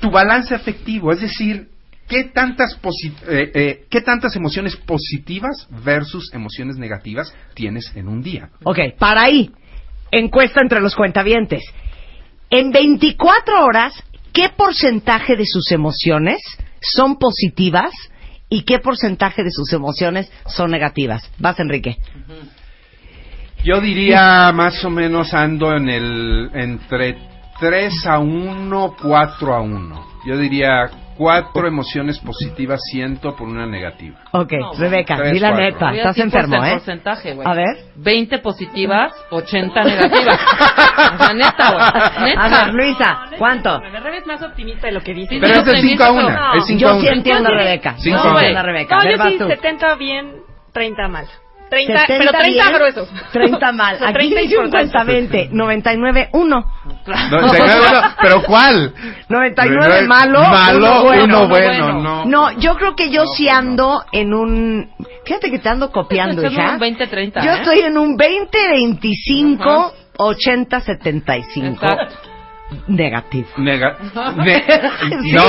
tu 0.00 0.10
balance 0.10 0.54
afectivo, 0.54 1.12
es 1.12 1.20
decir, 1.20 1.68
¿qué 2.08 2.24
tantas, 2.24 2.80
posi- 2.80 3.12
eh, 3.28 3.50
eh, 3.54 3.84
¿qué 3.90 4.00
tantas 4.00 4.34
emociones 4.36 4.76
positivas 4.76 5.68
versus 5.84 6.32
emociones 6.32 6.76
negativas 6.76 7.34
tienes 7.54 7.92
en 7.96 8.08
un 8.08 8.22
día? 8.22 8.48
Ok, 8.64 8.78
para 8.98 9.22
ahí. 9.24 9.50
Encuesta 10.10 10.60
entre 10.60 10.80
los 10.80 10.94
cuentavientes. 10.94 11.62
En 12.50 12.70
24 12.70 13.64
horas, 13.64 13.92
¿qué 14.32 14.48
porcentaje 14.56 15.36
de 15.36 15.44
sus 15.44 15.70
emociones 15.72 16.40
son 16.80 17.18
positivas 17.18 17.92
y 18.48 18.62
qué 18.62 18.78
porcentaje 18.78 19.44
de 19.44 19.50
sus 19.50 19.72
emociones 19.72 20.30
son 20.46 20.70
negativas? 20.70 21.30
Vas, 21.38 21.60
Enrique. 21.60 21.96
Yo 23.64 23.80
diría 23.80 24.52
más 24.52 24.84
o 24.84 24.90
menos 24.90 25.34
ando 25.34 25.74
en 25.74 25.88
el 25.88 26.50
entre 26.54 27.18
3 27.60 28.06
a 28.06 28.18
1, 28.18 28.94
4 29.02 29.54
a 29.54 29.60
1. 29.60 30.06
Yo 30.26 30.36
diría 30.36 30.90
cuatro 31.16 31.66
emociones 31.66 32.18
positivas 32.20 32.80
siento 32.92 33.34
por 33.34 33.48
una 33.48 33.66
negativa. 33.66 34.18
Ok, 34.32 34.52
Rebeca, 34.78 35.16
Tres, 35.16 35.32
di 35.32 35.40
la 35.40 35.48
cuatro. 35.48 35.64
neta. 35.66 35.88
Voy 35.88 35.98
a 35.98 36.02
Estás 36.02 36.18
enfermo, 36.18 36.64
¿eh? 36.64 36.70
porcentaje, 36.74 37.34
güey. 37.34 37.48
A 37.48 37.54
ver. 37.54 37.76
20 37.96 38.38
positivas, 38.38 39.12
80 39.30 39.82
negativas. 39.84 40.40
o 41.14 41.18
sea, 41.24 41.34
neta, 41.34 41.72
güey. 41.72 42.24
Neta. 42.30 42.42
A 42.44 42.48
ver, 42.66 42.74
Luisa, 42.74 43.20
¿cuánto? 43.38 43.80
Me 43.80 43.98
revés 44.00 44.26
más 44.26 44.40
optimista 44.42 44.86
de 44.86 44.92
lo 44.92 45.00
que 45.00 45.14
dice. 45.14 45.38
Pero 45.40 45.54
es 45.54 45.64
de 45.64 45.70
optimista, 45.72 46.04
5 46.04 46.04
a 46.04 46.12
1. 46.12 46.26
pero- 46.28 46.54
Es 46.54 46.66
5 46.66 46.78
a 46.78 46.90
Yo 46.90 46.96
1. 46.96 47.00
sí 47.00 47.08
entiendo 47.08 47.48
a 47.48 47.52
Rebeca. 47.52 47.96
Yo 47.98 48.12
no. 48.16 48.34
entiendo 48.34 48.58
a 48.58 48.62
Rebeca. 48.62 48.96
No, 48.96 49.10
yo 49.10 49.22
sí, 49.28 49.38
tú. 49.38 49.46
70 49.48 49.94
bien, 49.96 50.32
30 50.72 51.08
mal. 51.08 51.26
30, 51.70 52.00
70 52.06 52.18
pero 52.18 52.30
30 52.38 52.64
bien, 52.64 52.72
gruesos. 52.78 53.08
30 53.32 53.72
mal. 53.72 53.94
O 53.96 53.98
sea, 53.98 54.08
Aquí 54.08 54.18
30 54.18 54.40
dice 54.40 54.58
un 54.58 54.64
importantes. 54.66 54.92
cuentavente. 54.92 55.48
99, 55.52 56.28
1. 56.32 56.64
No, 57.30 57.50
te- 57.50 57.58
no, 57.58 57.66
¿Pero 58.20 58.42
cuál? 58.44 58.94
99 59.28 60.02
malo, 60.06 60.40
Malo, 60.42 60.78
uno 60.78 61.02
bueno. 61.04 61.24
uno 61.24 61.48
bueno, 61.48 61.84
bueno. 61.84 62.02
no. 62.02 62.24
No, 62.24 62.50
yo 62.58 62.76
creo 62.76 62.94
que 62.96 63.10
yo 63.10 63.24
sí 63.26 63.48
ando 63.48 64.02
en 64.12 64.32
un... 64.34 64.90
Fíjate 65.24 65.50
que 65.50 65.58
te 65.58 65.68
ando 65.68 65.90
copiando, 65.92 66.42
hija. 66.46 66.72
un 66.74 66.80
20-30, 66.80 67.44
Yo 67.44 67.50
¿eh? 67.52 67.56
estoy 67.58 67.80
en 67.80 67.98
un 67.98 68.16
20-25, 68.16 69.92
80-75. 70.16 71.72
Exacto. 71.74 72.14
Negativo. 72.86 73.48
Nega- 73.56 73.96
ne- 74.36 74.64
Sí, 75.22 75.32
no, 75.32 75.42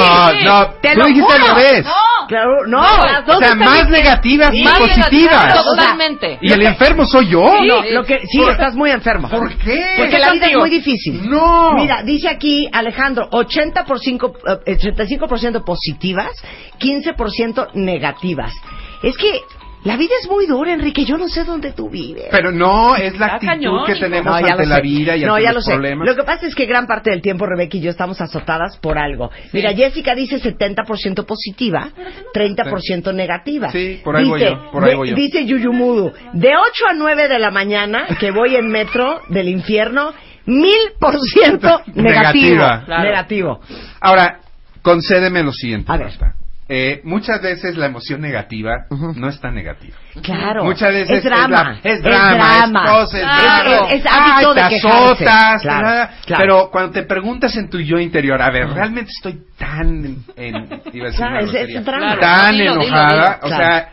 no, 0.44 0.68
te 0.82 0.94
tú 0.94 1.00
lo 1.00 1.06
dijiste 1.08 1.34
al 1.34 1.56
revés. 1.56 1.86
Claro, 2.28 2.66
no. 2.68 2.82
las 2.82 3.26
dos 3.26 3.38
O 3.38 3.40
sea, 3.40 3.56
más 3.56 3.90
negativas 3.90 4.52
Sí, 4.52 4.62
y 4.62 4.64
más 4.64 4.80
positivas. 4.80 5.64
Totalmente. 5.64 6.38
Y 6.42 6.52
el 6.52 6.62
enfermo 6.62 7.06
soy 7.06 7.28
yo. 7.30 7.44
No, 7.66 7.82
lo 7.84 8.04
que, 8.06 8.20
sí, 8.28 8.40
estás 8.50 8.76
muy 8.76 8.92
enfermo. 8.92 9.28
¿Por 9.30 9.50
qué? 9.58 9.96
Porque 9.98 10.20
la 10.20 10.32
vida 10.32 10.48
es 10.48 10.58
muy 10.58 10.70
difícil. 10.70 11.30
No. 11.30 11.74
Mira, 11.74 12.04
dice 12.04 12.30
aquí 12.30 12.70
Alejandro, 12.72 13.28
80 13.32 13.84
por 13.84 14.00
cinco, 14.00 14.34
eh, 14.66 14.78
85% 14.78 15.64
positivas, 15.66 16.32
15% 16.80 17.70
negativas. 17.74 18.54
Es 19.02 19.18
que 19.18 19.42
La 19.86 19.96
vida 19.96 20.12
es 20.22 20.30
muy 20.30 20.46
dura, 20.46 20.74
Enrique. 20.74 21.06
Yo 21.06 21.18
no 21.18 21.30
sé 21.30 21.46
dónde 21.46 21.72
tú 21.72 21.90
vives. 21.90 22.26
Pero 22.32 22.52
no, 22.52 22.98
es 22.98 23.18
la 23.18 23.26
Está 23.28 23.36
actitud 23.36 23.48
cañón, 23.48 23.86
que 23.86 23.96
tenemos 23.96 24.26
No, 24.26 24.34
ante 24.36 24.66
la 24.66 24.76
sé. 24.76 24.82
vida 24.82 25.16
y 25.16 25.22
no, 25.22 25.36
ante 25.36 25.44
ya 25.46 25.54
los 25.54 25.56
lo 25.56 25.62
sé. 25.62 25.72
problemas. 25.72 26.06
Lo 26.08 26.16
que 26.18 26.24
pasa 26.24 26.48
es 26.48 26.54
que 26.56 26.66
gran 26.66 26.86
parte 26.86 27.12
del 27.12 27.22
tiempo 27.22 27.46
Rebeca 27.46 27.78
y 27.78 27.80
yo 27.82 27.90
estamos 27.90 28.20
azotadas 28.20 28.78
por 28.78 28.98
algo. 28.98 29.32
Mira, 29.54 29.74
Jessica 29.74 30.14
dice 30.16 30.38
70% 30.42 31.26
positiva, 31.26 31.90
30% 32.34 33.14
negativa. 33.14 33.72
Sí, 33.72 34.02
por 34.04 34.18
ahí 34.18 34.26
voy 34.28 34.40
dice, 34.42 34.52
yo, 34.52 34.72
por 34.72 34.84
ahí 34.84 34.90
de- 34.92 34.96
voy 34.98 35.10
yo. 35.12 35.16
Dice 35.16 35.46
Yuyumudu, 35.46 36.12
de 36.34 36.50
8 36.50 36.86
a 36.90 36.94
9 36.94 37.28
de 37.30 37.40
la 37.40 37.52
mañana 37.52 38.06
que 38.20 38.32
voy 38.32 38.56
en 38.58 38.68
metro 38.68 39.22
del 39.30 39.48
infierno, 39.48 40.12
mil 40.46 40.76
por 41.00 41.18
ciento 41.22 41.82
negativo. 41.96 42.56
Negativa. 42.58 42.84
Claro. 42.86 43.04
Negativo. 43.04 43.60
Ahora, 44.02 44.40
concédeme 44.82 45.42
lo 45.44 45.54
siguiente, 45.54 45.90
A 45.90 45.96
ver. 45.98 46.08
Marta. 46.08 46.36
Eh, 46.72 47.02
muchas 47.04 47.42
veces 47.42 47.76
la 47.78 47.88
emoción 47.88 48.22
negativa 48.22 48.86
no 49.16 49.28
es 49.28 49.42
tan 49.42 49.56
negativa. 49.56 49.98
Claro. 50.22 50.64
Muchas 50.66 50.94
veces 50.94 51.18
es 51.18 51.24
drama. 51.24 51.80
es, 51.84 51.84
la- 51.84 51.90
es 51.90 52.04
drama, 52.04 52.84
es 52.86 52.92
cosa, 52.92 53.18
es 53.18 53.24
Claro. 53.24 53.70
drama. 53.72 53.88
Es- 53.92 54.00
es 54.06 54.06
hábito 54.12 54.50
Ay, 54.52 54.56
de 54.56 54.62
te 54.62 54.70
quejarse. 54.70 54.88
azotas, 55.26 55.62
Claro, 55.64 55.82
nada. 55.88 56.12
claro. 56.28 56.42
Pero 56.44 56.70
cuando 56.72 56.92
te 56.92 57.04
preguntas 57.04 57.56
en 57.58 57.70
tu 57.72 57.80
yo 57.80 57.98
interior, 57.98 58.40
a 58.40 58.52
ver, 58.52 58.70
realmente 58.70 59.10
estoy 59.16 59.40
tan 59.58 60.06
en, 60.06 60.24
en- 60.38 60.82
iba 60.94 61.08
a 61.08 61.10
decir 61.12 61.18
Claro, 61.18 61.32
una 61.32 61.40
es- 61.40 61.46
es 61.48 61.52
grosería, 61.54 61.82
drama. 61.82 62.20
tan 62.20 62.52
Dilo, 62.52 62.72
dilo, 62.74 62.84
enojada, 62.84 63.08
dilo. 63.16 63.36
o 63.42 63.48
Claro. 63.48 63.64
sea, 63.64 63.90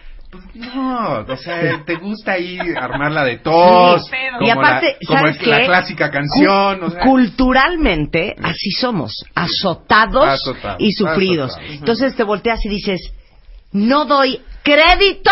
no, 0.55 1.21
o 1.29 1.37
sea, 1.37 1.85
te 1.85 1.95
gusta 1.97 2.33
ahí 2.33 2.59
armarla 2.81 3.25
de 3.25 3.39
tos, 3.39 4.07
Sí. 4.07 4.13
como 4.35 4.47
Y 4.47 4.51
aparte, 4.51 4.97
la, 5.01 5.07
como 5.07 5.19
¿sabes 5.21 5.41
el- 5.41 5.51
la 5.51 5.65
clásica 5.67 6.11
canción, 6.11 6.79
Cu- 6.81 6.85
o 6.87 6.91
sea, 6.91 7.01
Culturalmente, 7.03 8.37
así 8.43 8.71
somos, 8.73 9.25
azotados 9.35 10.27
Azotados, 10.29 10.77
y 10.81 10.93
sufridos. 10.93 11.51
azotados. 11.53 11.75
Entonces 11.79 12.17
te 12.17 12.23
volteas 12.25 12.65
y 12.65 12.69
dices, 12.69 13.01
no 13.73 14.05
doy 14.05 14.41
crédito 14.63 15.31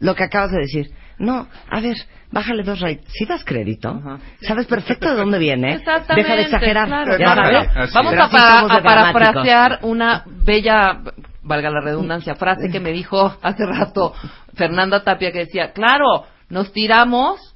lo 0.00 0.14
que 0.14 0.24
acabas 0.24 0.50
de 0.50 0.58
decir. 0.58 0.90
No, 1.18 1.48
a 1.70 1.80
ver, 1.80 1.96
bájale 2.32 2.64
dos 2.64 2.80
rayitas. 2.80 3.12
Si 3.12 3.24
das 3.24 3.44
crédito, 3.44 4.00
sabes 4.40 4.66
perfecto 4.66 5.08
de 5.10 5.14
dónde 5.16 5.38
viene. 5.38 5.74
Exactamente, 5.74 6.22
Deja 6.28 6.36
de 6.36 6.42
exagerar. 6.42 6.88
claro. 6.88 7.12
ya 7.12 7.16
Claro. 7.16 7.42
sabes. 7.42 7.70
Así 7.76 7.94
Vamos 7.94 8.14
a, 8.14 8.28
para- 8.30 8.60
a 8.60 8.82
parafrasear 8.82 9.78
una 9.82 10.24
bella, 10.26 11.00
valga 11.44 11.70
la 11.70 11.80
redundancia, 11.80 12.34
frase 12.34 12.70
que 12.70 12.80
me 12.80 12.92
dijo 12.92 13.36
hace 13.42 13.66
rato 13.66 14.14
Fernanda 14.54 15.04
Tapia 15.04 15.32
que 15.32 15.40
decía, 15.40 15.72
claro, 15.72 16.24
nos 16.48 16.72
tiramos 16.72 17.54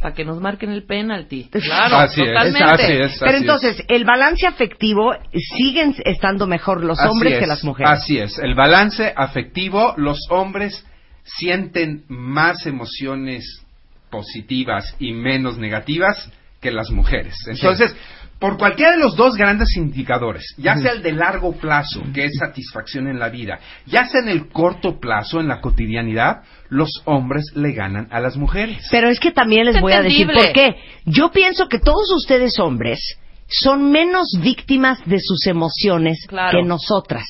para 0.00 0.14
que 0.14 0.24
nos 0.24 0.40
marquen 0.40 0.70
el 0.70 0.84
penalti. 0.84 1.50
Claro, 1.50 1.96
Así 1.96 2.22
es, 2.22 2.28
totalmente. 2.28 2.64
así 2.64 2.92
es. 2.92 3.18
Pero 3.20 3.36
entonces, 3.36 3.84
el 3.88 4.04
balance 4.04 4.46
afectivo 4.46 5.12
siguen 5.58 5.94
estando 6.04 6.46
mejor 6.46 6.82
los 6.82 6.98
Así 6.98 7.08
hombres 7.08 7.38
que 7.38 7.46
las 7.46 7.64
mujeres. 7.64 7.92
Así 7.92 8.18
es, 8.18 8.38
el 8.38 8.54
balance 8.54 9.12
afectivo, 9.14 9.94
los 9.96 10.18
hombres 10.30 10.86
sienten 11.24 12.04
más 12.08 12.66
emociones 12.66 13.62
positivas 14.10 14.94
y 14.98 15.12
menos 15.12 15.58
negativas 15.58 16.30
que 16.60 16.70
las 16.70 16.90
mujeres. 16.90 17.34
Entonces, 17.46 17.94
por 18.40 18.56
cualquiera 18.56 18.92
de 18.92 18.98
los 18.98 19.14
dos 19.16 19.36
grandes 19.36 19.76
indicadores, 19.76 20.42
ya 20.56 20.74
sea 20.76 20.92
el 20.92 21.02
de 21.02 21.12
largo 21.12 21.52
plazo, 21.52 22.00
que 22.14 22.24
es 22.24 22.32
satisfacción 22.38 23.06
en 23.06 23.18
la 23.18 23.28
vida, 23.28 23.60
ya 23.86 24.06
sea 24.06 24.20
en 24.22 24.28
el 24.30 24.48
corto 24.48 24.98
plazo, 24.98 25.40
en 25.40 25.46
la 25.48 25.60
cotidianidad, 25.60 26.42
los 26.70 26.88
hombres 27.04 27.44
le 27.54 27.72
ganan 27.72 28.08
a 28.10 28.18
las 28.18 28.36
mujeres. 28.38 28.88
Pero 28.90 29.10
es 29.10 29.20
que 29.20 29.30
también 29.30 29.66
les 29.66 29.76
Es 29.76 29.82
voy 29.82 29.92
a 29.92 30.00
decir 30.02 30.26
por 30.26 30.52
qué. 30.52 30.74
Yo 31.04 31.30
pienso 31.30 31.68
que 31.68 31.78
todos 31.78 32.10
ustedes 32.16 32.58
hombres 32.58 32.98
son 33.46 33.90
menos 33.90 34.26
víctimas 34.40 34.98
de 35.04 35.18
sus 35.20 35.46
emociones 35.46 36.24
Claro. 36.26 36.58
que 36.58 36.64
nosotras. 36.66 37.24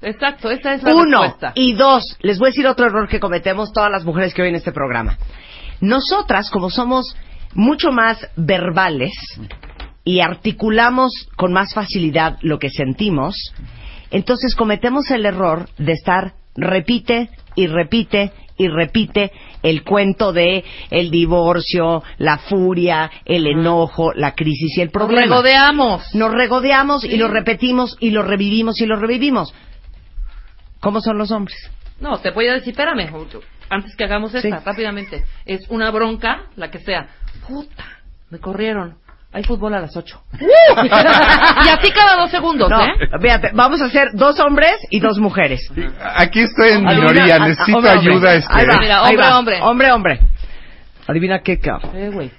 Exacto, 0.00 0.50
esa 0.50 0.74
es 0.74 0.82
la 0.82 0.94
Uno. 0.94 1.22
respuesta. 1.24 1.52
Y 1.56 1.74
dos, 1.74 2.16
les 2.22 2.38
voy 2.38 2.46
a 2.46 2.50
decir 2.50 2.66
otro 2.66 2.86
error 2.86 3.06
que 3.08 3.20
cometemos 3.20 3.70
todas 3.72 3.90
las 3.90 4.04
mujeres 4.04 4.32
que 4.32 4.40
oyen 4.42 4.54
este 4.54 4.72
programa. 4.72 5.18
Nosotras, 5.80 6.48
como 6.50 6.70
somos 6.70 7.14
mucho 7.54 7.90
más 7.90 8.18
verbales 8.36 9.12
y 10.08 10.20
articulamos 10.20 11.12
con 11.36 11.52
más 11.52 11.74
facilidad 11.74 12.38
lo 12.40 12.58
que 12.58 12.70
sentimos, 12.70 13.34
entonces 14.10 14.54
cometemos 14.54 15.10
el 15.10 15.26
error 15.26 15.68
de 15.76 15.92
estar 15.92 16.32
repite 16.56 17.28
y 17.54 17.66
repite 17.66 18.32
y 18.56 18.68
repite 18.68 19.30
el 19.62 19.84
cuento 19.84 20.32
de 20.32 20.64
el 20.90 21.10
divorcio, 21.10 22.02
la 22.16 22.38
furia, 22.38 23.10
el 23.26 23.46
enojo, 23.46 24.14
la 24.14 24.34
crisis 24.34 24.78
y 24.78 24.80
el 24.80 24.86
Nos 24.86 24.92
problema. 24.94 25.26
regodeamos. 25.26 26.14
Nos 26.14 26.32
regodeamos 26.32 27.04
y 27.04 27.18
lo 27.18 27.28
repetimos 27.28 27.98
y 28.00 28.10
lo 28.10 28.22
revivimos 28.22 28.80
y 28.80 28.86
lo 28.86 28.96
revivimos. 28.96 29.52
¿Cómo 30.80 31.02
son 31.02 31.18
los 31.18 31.30
hombres? 31.30 31.56
No, 32.00 32.16
te 32.18 32.30
voy 32.30 32.46
a 32.48 32.54
decir, 32.54 32.70
espérame, 32.70 33.10
antes 33.68 33.94
que 33.94 34.04
hagamos 34.04 34.34
esta, 34.34 34.58
Sí. 34.58 34.64
rápidamente. 34.64 35.22
Es 35.44 35.68
una 35.68 35.90
bronca, 35.90 36.44
la 36.56 36.70
que 36.70 36.78
sea. 36.78 37.08
Puta, 37.46 37.84
me 38.30 38.38
corrieron. 38.38 38.96
Hay 39.32 39.44
fútbol 39.44 39.74
a 39.74 39.80
las 39.80 39.94
8. 39.96 40.22
y 40.40 41.68
así 41.68 41.90
cada 41.92 42.16
dos 42.16 42.30
segundos, 42.30 42.70
No, 42.70 42.82
¿eh? 42.82 42.92
fíjate, 43.20 43.50
vamos 43.54 43.80
a 43.82 43.86
hacer 43.86 44.08
dos 44.14 44.38
hombres 44.40 44.74
y 44.90 45.00
dos 45.00 45.18
mujeres. 45.18 45.60
Aquí 46.16 46.40
estoy 46.40 46.70
en 46.70 46.86
Adivina- 46.86 47.12
minoría, 47.12 47.36
ah, 47.36 47.46
necesito 47.48 47.76
hombre, 47.78 47.92
hombre. 47.92 48.10
ayuda. 48.12 48.34
Este, 48.34 48.52
Ahí 48.54 48.66
va, 48.66 48.78
Mira, 48.78 48.96
ahí 49.04 49.10
hombre, 49.14 49.26
va. 49.26 49.38
hombre. 49.38 49.60
Hombre, 49.62 49.92
hombre. 49.92 50.20
Adivina 51.06 51.40
qué, 51.40 51.58
cabrón. 51.58 51.90
Eh, 51.96 52.10
güey. 52.10 52.30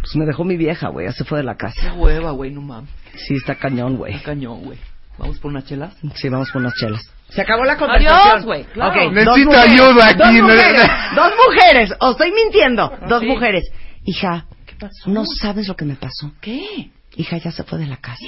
Pues 0.00 0.16
me 0.16 0.24
dejó 0.26 0.44
mi 0.44 0.56
vieja, 0.56 0.88
güey, 0.88 1.06
ya 1.06 1.12
se 1.12 1.24
fue 1.24 1.38
de 1.38 1.44
la 1.44 1.54
Qué 1.54 1.58
casa. 1.66 1.94
hueva, 1.94 2.30
güey, 2.32 2.50
no 2.50 2.60
mames. 2.60 2.90
Sí, 3.14 3.34
está 3.34 3.54
cañón, 3.56 3.96
güey. 3.96 4.14
Qué 4.18 4.22
cañón, 4.22 4.62
güey. 4.64 4.78
Vamos 5.18 5.38
por 5.38 5.50
unas 5.50 5.64
chelas. 5.66 5.94
Sí, 6.14 6.28
vamos 6.28 6.50
por 6.50 6.62
unas 6.62 6.74
chelas. 6.74 7.00
Se 7.28 7.40
acabó 7.42 7.64
la 7.64 7.76
conversación. 7.76 8.20
Adiós, 8.30 8.44
güey, 8.44 8.64
claro. 8.64 8.90
Ok, 8.90 8.96
dos 8.96 9.12
Necesito 9.14 9.46
mujeres, 9.50 9.70
ayuda 9.72 10.06
aquí, 10.06 10.18
Dos 10.18 10.42
mujeres, 10.42 10.90
dos 11.14 11.32
mujeres. 11.46 11.94
O 12.00 12.10
estoy 12.12 12.32
mintiendo. 12.32 12.92
Dos 13.08 13.20
Sí. 13.20 13.26
mujeres. 13.26 13.70
Hija, 14.04 14.46
¿Qué 14.50 14.51
pasó? 14.82 15.10
no 15.10 15.24
sabes 15.24 15.68
lo 15.68 15.74
que 15.76 15.84
me 15.84 15.96
pasó. 15.96 16.32
¿Qué? 16.40 16.90
Hija, 17.16 17.38
ya 17.38 17.50
se 17.52 17.62
fue 17.64 17.78
de 17.78 17.86
la 17.86 17.96
casa. 17.98 18.18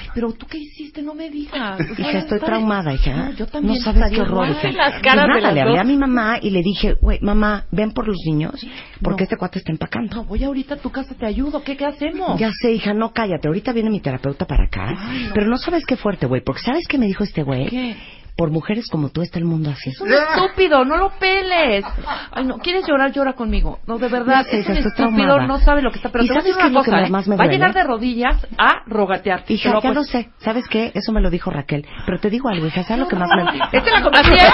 Ay, 0.00 0.08
pero 0.14 0.32
tú 0.32 0.46
qué 0.46 0.58
hiciste, 0.58 1.02
no 1.02 1.14
me 1.14 1.30
digas. 1.30 1.78
Hija, 1.98 2.18
estoy 2.18 2.40
traumada, 2.40 2.92
hija. 2.92 3.14
No, 3.14 3.32
yo 3.32 3.46
también 3.46 3.74
No 3.74 3.80
sabes 3.80 4.10
qué 4.12 4.20
horror, 4.20 4.48
hija. 4.50 4.72
Las 4.72 5.00
caras 5.02 5.26
Pues 5.26 5.36
de 5.36 5.40
nada, 5.40 5.40
las 5.40 5.54
le 5.54 5.60
hablé 5.60 5.72
dos. 5.74 5.80
a 5.80 5.84
mi 5.84 5.96
mamá 5.96 6.38
y 6.42 6.50
le 6.50 6.62
dije, 6.62 6.94
güey, 7.00 7.18
mamá, 7.22 7.64
ven 7.70 7.92
por 7.92 8.06
los 8.06 8.16
niños, 8.26 8.54
porque 9.02 9.22
No. 9.22 9.24
este 9.24 9.36
cuate 9.36 9.58
está 9.60 9.72
empacando. 9.72 10.16
No, 10.16 10.24
voy 10.24 10.42
ahorita 10.44 10.74
a 10.74 10.78
tu 10.78 10.90
casa, 10.90 11.14
te 11.14 11.26
ayudo. 11.26 11.62
¿Qué, 11.62 11.76
qué 11.76 11.86
hacemos? 11.86 12.38
Ya 12.40 12.50
sé, 12.60 12.72
hija, 12.72 12.92
no 12.92 13.12
cállate. 13.12 13.48
Ahorita 13.48 13.72
viene 13.72 13.88
mi 13.90 14.00
terapeuta 14.00 14.46
para 14.46 14.64
acá. 14.64 14.96
Pero 15.32 15.46
no 15.46 15.56
sabes 15.56 15.84
qué 15.86 15.96
fuerte, 15.96 16.26
güey. 16.26 16.42
Porque 16.42 16.62
¿sabes 16.62 16.86
qué 16.88 16.98
me 16.98 17.06
dijo 17.06 17.22
este 17.24 17.42
güey? 17.44 17.68
¿Qué? 17.68 17.96
Por 18.38 18.52
mujeres 18.52 18.86
como 18.88 19.08
tú 19.08 19.22
está 19.22 19.40
el 19.40 19.46
mundo 19.46 19.70
así. 19.70 19.90
Es 19.90 20.00
un 20.00 20.12
estúpido, 20.12 20.84
no 20.84 20.96
lo 20.96 21.10
peles. 21.18 21.84
Ay, 22.30 22.44
no, 22.44 22.58
¿quieres 22.58 22.86
llorar? 22.86 23.10
Llora 23.10 23.32
conmigo. 23.32 23.80
No, 23.84 23.98
de 23.98 24.06
verdad, 24.06 24.46
sé, 24.48 24.60
es 24.60 24.68
un 24.68 24.76
estúpido, 24.76 24.94
traumada. 24.94 25.46
no 25.48 25.58
sabe 25.58 25.82
lo 25.82 25.90
que 25.90 25.96
está. 25.96 26.10
Pero 26.10 26.22
¿Y 26.22 26.28
te 26.28 26.34
sabes 26.34 26.54
qué 26.54 26.62
una 26.66 26.68
lo 26.68 26.82
que 26.84 26.90
cosa, 26.92 27.08
más 27.08 27.26
me 27.26 27.34
¿eh? 27.34 27.38
Va 27.38 27.44
a 27.46 27.48
llegar 27.48 27.74
de 27.74 27.82
rodillas 27.82 28.46
a 28.56 28.84
rogatear. 28.86 29.42
Hija, 29.48 29.70
ya 29.70 29.76
apuesto. 29.78 29.92
lo 29.92 30.04
sé. 30.04 30.30
¿Sabes 30.38 30.68
qué? 30.68 30.92
Eso 30.94 31.10
me 31.10 31.20
lo 31.20 31.30
dijo 31.30 31.50
Raquel. 31.50 31.84
Pero 32.06 32.20
te 32.20 32.30
digo 32.30 32.48
algo, 32.48 32.68
hija. 32.68 32.84
¿Sabes 32.84 33.00
lo 33.00 33.08
que 33.08 33.16
más 33.16 33.28
me... 33.28 33.58
Esta 33.72 33.76
es 33.76 33.92
la 33.92 34.02
conversación. 34.04 34.52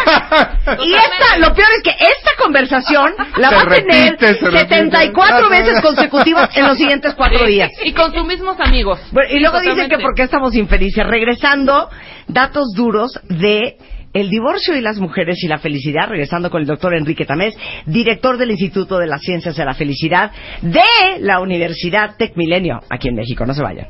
Y 0.82 0.94
esta, 0.94 1.38
lo 1.46 1.54
peor 1.54 1.68
es 1.76 1.82
que 1.82 1.90
esta 1.90 2.42
conversación 2.42 3.12
la 3.36 3.50
Se 3.50 3.54
va 3.54 3.60
a 3.60 3.66
tener 3.66 4.12
repite, 4.12 4.34
se 4.34 4.46
repite. 4.46 4.76
74 4.76 5.50
veces 5.50 5.82
consecutivas 5.82 6.56
en 6.56 6.66
los 6.68 6.78
siguientes 6.78 7.12
cuatro 7.14 7.44
días. 7.44 7.70
Y 7.84 7.92
con 7.92 8.14
sus 8.14 8.26
mismos 8.26 8.58
amigos. 8.60 8.98
Bueno, 9.12 9.28
y 9.30 9.40
luego 9.40 9.60
dicen 9.60 9.90
que 9.90 9.98
porque 9.98 10.22
estamos 10.22 10.54
infelices. 10.54 11.06
Regresando, 11.06 11.90
datos 12.28 12.72
duros 12.74 13.20
de 13.28 13.73
el 14.14 14.30
divorcio 14.30 14.76
y 14.76 14.80
las 14.80 14.98
mujeres 14.98 15.42
y 15.42 15.48
la 15.48 15.58
felicidad, 15.58 16.08
regresando 16.08 16.48
con 16.48 16.62
el 16.62 16.66
doctor 16.66 16.94
Enrique 16.94 17.26
Tamés, 17.26 17.54
director 17.84 18.38
del 18.38 18.52
Instituto 18.52 18.98
de 18.98 19.08
las 19.08 19.20
Ciencias 19.20 19.56
de 19.56 19.64
la 19.64 19.74
Felicidad 19.74 20.30
de 20.62 20.80
la 21.18 21.40
Universidad 21.40 22.16
Tec 22.16 22.36
Milenio, 22.36 22.80
aquí 22.88 23.08
en 23.08 23.16
México. 23.16 23.44
No 23.44 23.52
se 23.52 23.62
vayan. 23.62 23.88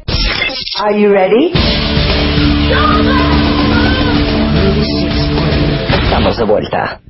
Are 0.82 1.00
you 1.00 1.10
ready? 1.10 1.52
Estamos 6.02 6.38
de 6.38 6.44
vuelta. 6.44 7.00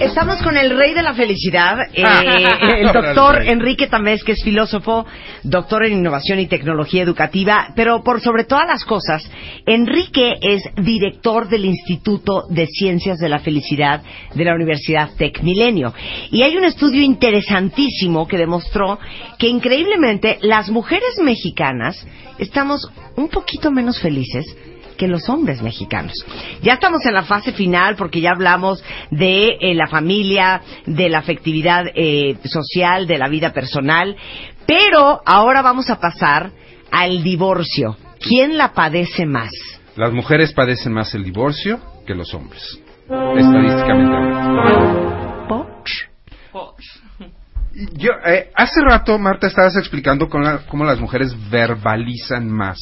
Estamos 0.00 0.42
con 0.42 0.58
el 0.58 0.76
rey 0.76 0.92
de 0.92 1.02
la 1.02 1.14
felicidad, 1.14 1.78
eh, 1.94 2.02
Ah. 2.04 2.22
el 2.76 2.92
doctor 2.92 3.36
el 3.36 3.40
rey. 3.40 3.48
Enrique 3.50 3.86
Tamés, 3.86 4.22
que 4.24 4.32
es 4.32 4.44
filósofo, 4.44 5.06
doctor 5.42 5.86
en 5.86 5.94
innovación 5.94 6.38
y 6.38 6.46
tecnología 6.46 7.02
educativa, 7.02 7.68
pero 7.74 8.02
por 8.02 8.20
sobre 8.20 8.44
todas 8.44 8.66
las 8.66 8.84
cosas, 8.84 9.28
Enrique 9.64 10.34
es 10.40 10.62
director 10.76 11.48
del 11.48 11.64
Instituto 11.64 12.44
de 12.50 12.66
Ciencias 12.66 13.18
de 13.18 13.28
la 13.30 13.38
Felicidad 13.38 14.02
de 14.34 14.44
la 14.44 14.54
Universidad 14.54 15.10
Tec 15.16 15.42
Milenio. 15.42 15.94
Y 16.30 16.42
hay 16.42 16.56
un 16.56 16.64
estudio 16.64 17.02
interesantísimo 17.02 18.28
que 18.28 18.36
demostró 18.36 18.98
que 19.38 19.48
increíblemente 19.48 20.38
las 20.42 20.68
mujeres 20.68 21.18
mexicanas 21.22 22.06
estamos 22.38 22.86
un 23.16 23.28
poquito 23.28 23.70
menos 23.70 23.98
felices 23.98 24.44
que 24.96 25.08
los 25.08 25.28
hombres 25.28 25.62
mexicanos. 25.62 26.14
Ya 26.62 26.74
estamos 26.74 27.04
en 27.04 27.14
la 27.14 27.24
fase 27.24 27.52
final 27.52 27.96
porque 27.96 28.20
ya 28.20 28.30
hablamos 28.30 28.82
de 29.10 29.56
eh, 29.60 29.74
la 29.74 29.86
familia, 29.88 30.62
de 30.86 31.08
la 31.08 31.18
afectividad 31.18 31.84
eh, 31.94 32.36
social, 32.44 33.06
de 33.06 33.18
la 33.18 33.28
vida 33.28 33.52
personal, 33.52 34.16
pero 34.66 35.20
ahora 35.24 35.62
vamos 35.62 35.90
a 35.90 36.00
pasar 36.00 36.50
al 36.90 37.22
divorcio. 37.22 37.96
¿Quién 38.20 38.56
la 38.56 38.72
padece 38.72 39.26
más? 39.26 39.50
Las 39.96 40.12
mujeres 40.12 40.52
padecen 40.52 40.92
más 40.92 41.14
el 41.14 41.24
divorcio 41.24 41.80
que 42.06 42.14
los 42.14 42.34
hombres. 42.34 42.80
Estadísticamente 43.08 44.16
hablando. 44.16 45.06
Yo, 47.92 48.12
eh, 48.24 48.50
hace 48.54 48.80
rato, 48.80 49.18
Marta, 49.18 49.46
estabas 49.48 49.76
explicando 49.76 50.30
cómo, 50.30 50.44
la- 50.44 50.60
cómo 50.66 50.84
las 50.84 50.98
mujeres 50.98 51.36
verbalizan 51.50 52.48
más 52.50 52.78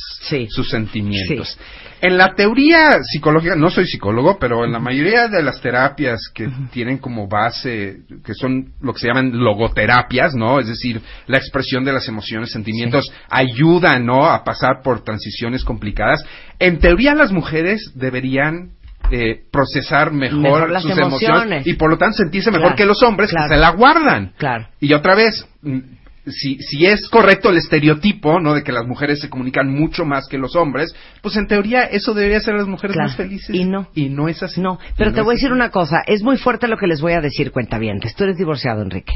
sus 0.50 0.70
sentimientos. 0.70 1.59
En 2.00 2.16
la 2.16 2.35
teoría 2.37 2.98
psicológica, 3.02 3.57
no 3.57 3.70
soy 3.70 3.87
psicólogo, 3.87 4.38
pero 4.38 4.64
en 4.64 4.70
la 4.70 4.78
mayoría 4.78 5.26
de 5.26 5.42
las 5.42 5.61
terapias 5.61 6.20
que 6.33 6.48
tienen 6.70 6.98
como 6.98 7.26
base, 7.26 8.02
que 8.24 8.35
son 8.35 8.72
lo 8.80 8.92
que 8.92 9.00
se 9.00 9.09
llaman 9.09 9.33
logoterapias, 9.37 10.35
¿no? 10.35 10.61
Es 10.61 10.68
decir, 10.68 11.00
la 11.26 11.38
expresión 11.38 11.85
de 11.85 11.92
las 11.92 12.07
emociones, 12.07 12.52
sentimientos, 12.52 13.11
ayudan, 13.30 14.07
¿no? 14.07 14.26
A 14.26 14.44
pasar 14.44 14.80
por 14.85 15.02
transiciones 15.02 15.64
complicadas. 15.64 16.22
En 16.61 16.78
teoría, 16.78 17.16
las 17.16 17.33
mujeres 17.33 17.90
deberían 17.96 18.70
eh, 19.11 19.43
procesar 19.51 20.12
mejor, 20.12 20.38
Mejor 20.40 20.71
las 20.71 20.83
sus 20.83 20.93
emociones. 20.93 21.29
emociones 21.29 21.67
y 21.67 21.75
por 21.75 21.90
lo 21.90 21.99
tanto 21.99 22.17
sentirse 22.17 22.51
mejor 22.51 22.69
Claro, 22.69 22.77
que 22.77 22.87
los 22.87 23.03
hombres 23.03 23.31
claro. 23.31 23.49
que 23.49 23.55
se 23.55 23.61
la 23.61 23.71
guardan. 23.71 24.33
Claro. 24.38 24.69
Y 24.81 24.93
otra 24.95 25.14
vez, 25.14 25.47
mm, 25.62 25.79
si, 26.27 26.57
si 26.59 26.87
es 26.87 27.09
correcto 27.11 27.51
el 27.51 27.59
estereotipo, 27.59 28.40
¿no? 28.40 28.55
De 28.55 28.62
que 28.62 28.73
las 28.73 28.87
mujeres 28.87 29.21
se 29.21 29.29
comunican 29.29 29.69
mucho 29.71 30.07
más 30.07 30.27
que 30.27 30.38
los 30.38 30.57
hombres, 30.57 30.95
pues 31.21 31.37
en 31.37 31.47
teoría 31.47 31.83
eso 31.85 32.14
debería 32.14 32.38
hacer 32.38 32.55
a 32.55 32.59
las 32.59 32.67
mujeres 32.67 32.95
Claro. 32.95 33.09
más 33.09 33.17
felices. 33.17 33.55
Y 33.55 33.64
no. 33.64 33.88
Y 33.95 34.09
no 34.09 34.29
es 34.29 34.43
así. 34.43 34.61
No, 34.61 34.79
pero 34.97 35.12
te 35.12 35.21
voy 35.21 35.35
a 35.35 35.37
decir 35.37 35.49
así. 35.51 35.55
una 35.57 35.71
cosa. 35.71 35.99
Es 36.07 36.23
muy 36.23 36.38
fuerte 36.38 36.67
lo 36.67 36.79
que 36.79 36.87
les 36.87 37.01
voy 37.03 37.12
a 37.12 37.21
decir, 37.21 37.53
cuentavientes. 37.53 38.14
Tú 38.14 38.25
eres 38.25 38.38
divorciado, 38.38 38.81
Enrique. 38.83 39.12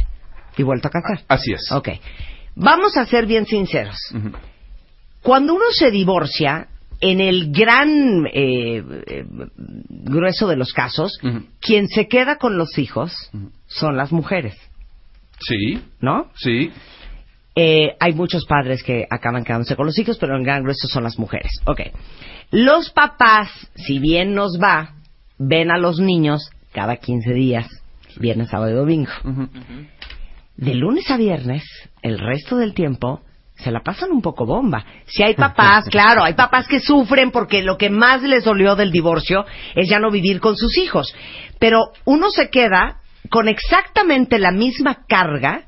Y 0.58 0.62
vuelto 0.64 0.88
a 0.88 0.90
casar. 0.90 1.24
Así 1.28 1.52
es. 1.52 1.72
Ok. 1.72 1.88
Vamos 2.56 2.96
a 2.98 3.06
ser 3.06 3.24
bien 3.26 3.46
sinceros. 3.46 3.96
Cuando 5.22 5.54
uno 5.54 5.64
se 5.72 5.90
divorcia, 5.90 6.68
en 7.00 7.20
el 7.20 7.52
gran 7.52 8.26
eh, 8.26 8.82
eh, 9.06 9.24
grueso 9.88 10.48
de 10.48 10.56
los 10.56 10.72
casos, 10.72 11.18
quien 11.60 11.88
se 11.88 12.08
queda 12.08 12.36
con 12.36 12.58
los 12.58 12.76
hijos 12.78 13.12
son 13.66 13.96
las 13.96 14.12
mujeres, 14.12 14.56
Sí, 15.40 15.80
¿no? 16.00 16.30
sí. 16.36 16.70
Eh, 17.54 17.96
hay 17.98 18.12
muchos 18.12 18.44
padres 18.46 18.82
que 18.82 19.04
acaban 19.10 19.44
quedándose 19.44 19.74
con 19.76 19.86
los 19.86 19.98
hijos, 19.98 20.16
pero 20.18 20.36
en 20.36 20.42
gran 20.44 20.62
grueso 20.62 20.86
son 20.88 21.02
las 21.04 21.18
mujeres. 21.18 21.50
Ok. 21.66 21.80
Los 22.52 22.90
papás, 22.90 23.50
si 23.74 23.98
bien 23.98 24.34
nos 24.34 24.58
va, 24.62 24.94
ven 25.38 25.70
a 25.70 25.78
los 25.78 25.98
niños 26.00 26.50
cada 26.72 26.96
15 26.96 27.32
días, 27.34 27.68
viernes, 28.18 28.50
sábado 28.50 28.70
y 28.72 28.74
domingo. 28.74 29.10
De 30.56 30.74
lunes 30.74 31.10
a 31.10 31.16
viernes, 31.16 31.64
el 32.02 32.18
resto 32.18 32.56
del 32.56 32.74
tiempo, 32.74 33.22
se 33.58 33.70
la 33.70 33.80
pasan 33.80 34.12
un 34.12 34.22
poco 34.22 34.46
bomba. 34.46 34.84
Si 35.06 35.22
hay 35.22 35.34
papás, 35.36 35.86
claro, 35.90 36.24
hay 36.24 36.34
papás 36.34 36.66
que 36.66 36.80
sufren 36.80 37.30
porque 37.30 37.62
lo 37.62 37.76
que 37.76 37.90
más 37.90 38.22
les 38.22 38.44
dolió 38.44 38.76
del 38.76 38.92
divorcio 38.92 39.44
es 39.74 39.88
ya 39.88 39.98
no 39.98 40.10
vivir 40.10 40.40
con 40.40 40.56
sus 40.56 40.78
hijos. 40.78 41.14
Pero 41.58 41.92
uno 42.04 42.30
se 42.30 42.50
queda 42.50 43.00
con 43.30 43.48
exactamente 43.48 44.38
la 44.38 44.52
misma 44.52 45.04
carga, 45.06 45.66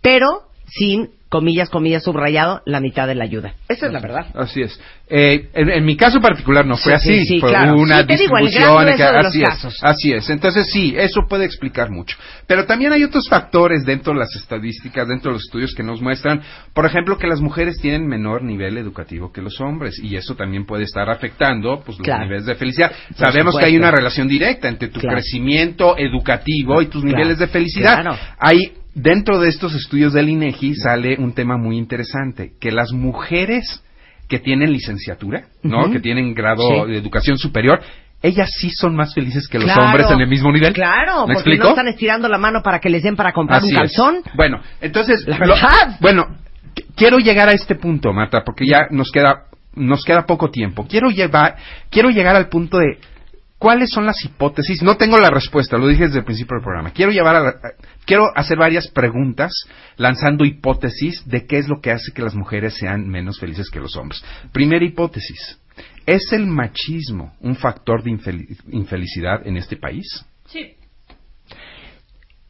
pero 0.00 0.48
sin, 0.66 1.10
comillas, 1.28 1.68
comillas, 1.70 2.04
subrayado, 2.04 2.62
la 2.66 2.80
mitad 2.80 3.06
de 3.06 3.14
la 3.14 3.24
ayuda. 3.24 3.54
Esa 3.68 3.86
es 3.86 3.92
la 3.92 4.00
verdad. 4.00 4.26
Así 4.34 4.62
es. 4.62 4.80
Eh, 5.08 5.48
en, 5.54 5.70
en 5.70 5.84
mi 5.84 5.96
caso 5.96 6.20
particular 6.20 6.66
no 6.66 6.76
fue 6.76 6.98
Sí, 6.98 7.08
sí, 7.08 7.14
así, 7.14 7.26
sí, 7.26 7.40
fue 7.40 7.50
claro. 7.50 7.74
una 7.78 8.02
digo, 8.02 8.08
distribución. 8.38 8.86
de 8.86 8.92
los 8.98 9.26
así 9.26 9.42
es, 9.42 9.48
casos. 9.48 9.78
así 9.82 10.12
es. 10.12 10.30
Entonces 10.30 10.68
sí, 10.72 10.94
eso 10.96 11.22
puede 11.28 11.44
explicar 11.44 11.90
mucho. 11.90 12.16
Pero 12.46 12.64
también 12.66 12.92
hay 12.92 13.04
otros 13.04 13.28
factores 13.28 13.84
dentro 13.84 14.12
de 14.12 14.20
las 14.20 14.34
estadísticas, 14.36 15.06
dentro 15.08 15.30
de 15.30 15.34
los 15.36 15.44
estudios 15.44 15.74
que 15.74 15.82
nos 15.82 16.00
muestran, 16.00 16.42
por 16.72 16.86
ejemplo, 16.86 17.18
que 17.18 17.26
las 17.26 17.40
mujeres 17.40 17.78
tienen 17.80 18.06
menor 18.06 18.42
nivel 18.42 18.76
educativo 18.78 19.32
que 19.32 19.42
los 19.42 19.60
hombres 19.60 19.98
y 20.02 20.16
eso 20.16 20.34
también 20.34 20.64
puede 20.66 20.84
estar 20.84 21.08
afectando 21.10 21.82
pues 21.84 21.98
los 21.98 22.04
Claro. 22.04 22.24
niveles 22.24 22.46
de 22.46 22.54
felicidad. 22.54 22.92
Por 23.08 23.16
Sabemos 23.18 23.56
que 23.58 23.64
hay 23.66 23.76
una 23.76 23.90
relación 23.90 24.28
directa 24.28 24.68
entre 24.68 24.88
tu 24.88 25.00
Claro. 25.00 25.16
crecimiento 25.16 25.96
educativo 25.98 26.80
y 26.82 26.86
tus 26.86 27.02
Claro, 27.02 27.16
niveles 27.18 27.38
de 27.38 27.46
felicidad. 27.48 28.00
claro. 28.00 28.16
Hay 28.38 28.72
dentro 28.96 29.38
de 29.38 29.48
estos 29.50 29.74
estudios 29.74 30.14
del 30.14 30.30
INEGI 30.30 30.74
sale 30.74 31.16
un 31.18 31.32
tema 31.34 31.56
muy 31.58 31.76
interesante, 31.76 32.52
que 32.58 32.72
las 32.72 32.92
mujeres 32.92 33.82
que 34.28 34.38
tienen 34.38 34.72
licenciatura, 34.72 35.44
¿no? 35.62 35.90
Que 35.90 36.00
tienen 36.00 36.34
grado 36.34 36.62
Sí. 36.86 36.90
de 36.90 36.96
educación 36.98 37.36
superior, 37.38 37.80
ellas 38.22 38.50
sí 38.58 38.70
son 38.70 38.96
más 38.96 39.14
felices 39.14 39.46
que 39.46 39.58
los 39.58 39.66
Claro. 39.66 39.84
hombres 39.84 40.10
en 40.10 40.20
el 40.20 40.26
mismo 40.28 40.50
nivel. 40.50 40.72
Claro, 40.72 41.26
¿Me 41.26 41.34
porque 41.34 41.50
explico? 41.50 41.64
no 41.64 41.70
están 41.70 41.88
estirando 41.88 42.26
la 42.28 42.38
mano 42.38 42.62
para 42.64 42.80
que 42.80 42.88
les 42.88 43.02
den 43.02 43.14
para 43.16 43.32
comprar 43.32 43.58
Así 43.58 43.66
un 43.68 43.72
es. 43.74 43.78
calzón. 43.78 44.16
Bueno, 44.34 44.60
entonces, 44.80 45.24
La 45.28 45.38
lo- 45.38 45.54
bueno, 46.00 46.26
qu- 46.74 46.84
quiero 46.96 47.18
llegar 47.18 47.48
a 47.48 47.52
este 47.52 47.74
punto, 47.76 48.12
Marta, 48.14 48.42
porque 48.44 48.66
ya 48.66 48.86
nos 48.90 49.12
queda 49.12 49.42
nos 49.78 50.04
queda 50.04 50.24
poco 50.24 50.50
tiempo. 50.50 50.86
Quiero 50.88 51.10
llevar 51.10 51.56
quiero 51.90 52.08
llegar 52.08 52.34
al 52.34 52.48
punto 52.48 52.78
de 52.78 52.98
¿Cuáles 53.58 53.88
son 53.88 54.04
las 54.04 54.22
hipótesis? 54.22 54.82
No 54.82 54.96
tengo 54.98 55.16
la 55.18 55.30
respuesta, 55.30 55.78
lo 55.78 55.88
dije 55.88 56.04
desde 56.04 56.18
el 56.18 56.24
principio 56.26 56.56
del 56.56 56.62
programa. 56.62 56.90
Quiero 56.90 57.10
llevar 57.10 57.36
a 57.36 57.40
la- 57.40 57.54
quiero 58.06 58.30
hacer 58.34 58.56
varias 58.56 58.88
preguntas 58.88 59.52
lanzando 59.96 60.44
hipótesis 60.44 61.22
de 61.26 61.46
qué 61.46 61.58
es 61.58 61.68
lo 61.68 61.80
que 61.80 61.90
hace 61.90 62.12
que 62.14 62.22
las 62.22 62.34
mujeres 62.34 62.74
sean 62.74 63.08
menos 63.08 63.38
felices 63.38 63.68
que 63.70 63.80
los 63.80 63.96
hombres. 63.96 64.24
Primera 64.52 64.84
hipótesis. 64.84 65.58
¿Es 66.06 66.32
el 66.32 66.46
machismo 66.46 67.34
un 67.40 67.56
factor 67.56 68.02
de 68.02 68.12
infeli- 68.12 68.56
infelicidad 68.70 69.46
en 69.46 69.56
este 69.56 69.76
país? 69.76 70.06
Sí. 70.46 70.74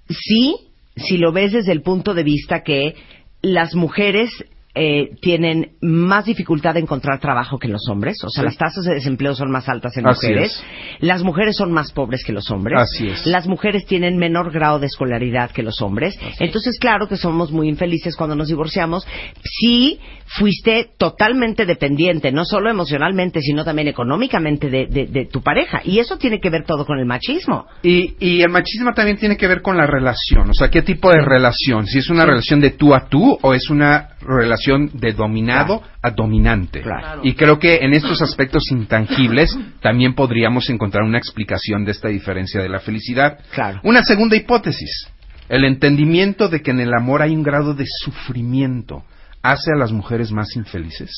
Sí, 0.09 0.57
si 0.97 1.17
lo 1.17 1.33
ves 1.33 1.53
desde 1.53 1.73
el 1.73 1.83
punto 1.83 2.15
de 2.15 2.23
vista 2.23 2.63
que 2.63 2.95
las 3.43 3.75
mujeres 3.75 4.31
eh, 4.77 5.17
tienen 5.23 5.73
más 5.81 6.27
dificultad 6.27 6.75
de 6.75 6.81
encontrar 6.81 7.19
trabajo 7.19 7.59
que 7.59 7.67
los 7.69 7.89
hombres, 7.89 8.19
o 8.25 8.29
sea, 8.29 8.43
Sí. 8.43 8.45
las 8.47 8.57
tasas 8.59 8.85
de 8.85 8.95
desempleo 8.95 9.35
son 9.35 9.51
más 9.51 9.69
altas 9.69 9.97
en 9.97 10.07
Así 10.07 10.27
mujeres, 10.29 10.53
es. 10.53 11.03
las 11.03 11.23
mujeres 11.23 11.57
son 11.57 11.73
más 11.73 11.93
pobres 11.93 12.23
que 12.25 12.33
los 12.33 12.51
hombres, 12.51 12.79
Así 12.81 13.09
es. 13.09 13.27
las 13.27 13.47
mujeres 13.49 13.87
tienen 13.87 14.19
menor 14.19 14.53
grado 14.53 14.79
de 14.79 14.87
escolaridad 14.87 15.51
que 15.51 15.63
los 15.63 15.81
hombres, 15.81 16.19
entonces 16.41 16.79
claro 16.79 17.09
que 17.09 17.17
somos 17.17 17.51
muy 17.53 17.69
infelices 17.69 18.17
cuando 18.17 18.37
nos 18.37 18.49
divorciamos 18.49 19.07
si 19.43 19.99
fuiste 20.27 20.91
totalmente 20.99 21.65
dependiente, 21.67 22.33
no 22.33 22.45
solo 22.45 22.69
emocionalmente, 22.69 23.41
sino 23.41 23.65
también 23.65 23.89
económicamente 23.89 24.69
de, 24.69 24.87
de- 24.87 25.07
de 25.07 25.25
tu 25.27 25.41
pareja, 25.41 25.81
y 25.85 26.01
eso 26.01 26.19
tiene 26.19 26.41
que 26.41 26.51
ver 26.51 26.65
todo 26.65 26.85
con 26.85 26.99
el 26.99 27.07
machismo. 27.07 27.67
Y, 27.83 28.15
y 28.19 28.43
el 28.43 28.51
machismo 28.51 28.93
también 28.93 29.17
tiene 29.17 29.37
que 29.37 29.47
ver 29.47 29.63
con 29.63 29.77
la 29.77 29.87
relación, 29.87 30.51
o 30.51 30.55
sea, 30.55 30.69
¿qué 30.69 30.83
tipo 30.83 31.11
de 31.11 31.23
relación? 31.23 31.87
Si 31.87 31.99
es 31.99 32.11
una 32.11 32.27
relación 32.27 32.61
de 32.61 32.71
tú 32.71 32.93
a 32.95 33.09
tú 33.09 33.39
o 33.41 33.55
es 33.55 33.71
una 33.71 34.11
relación 34.21 34.66
de 34.93 35.13
dominado 35.13 35.83
a 36.03 36.11
dominante. 36.11 36.83
Claro. 36.83 37.21
Y 37.25 37.35
creo 37.35 37.59
que 37.59 37.77
en 37.77 37.93
estos 37.93 38.23
aspectos 38.23 38.65
intangibles 38.71 39.57
también 39.81 40.15
podríamos 40.15 40.69
encontrar 40.71 41.05
una 41.05 41.19
explicación 41.19 41.85
de 41.85 41.93
esta 41.93 42.09
diferencia 42.09 42.61
de 42.61 42.69
la 42.69 42.81
felicidad. 42.81 43.39
Claro. 43.53 43.81
Una 43.85 44.03
segunda 44.05 44.37
hipótesis, 44.37 45.09
el 45.49 45.65
entendimiento 45.65 46.49
de 46.49 46.61
que 46.61 46.73
en 46.73 46.81
el 46.81 46.93
amor 46.95 47.23
hay 47.23 47.35
un 47.35 47.43
grado 47.43 47.75
de 47.75 47.87
sufrimiento 47.87 49.05
hace 49.43 49.73
a 49.73 49.79
las 49.79 49.93
mujeres 49.93 50.33
más 50.33 50.57
infelices. 50.57 51.11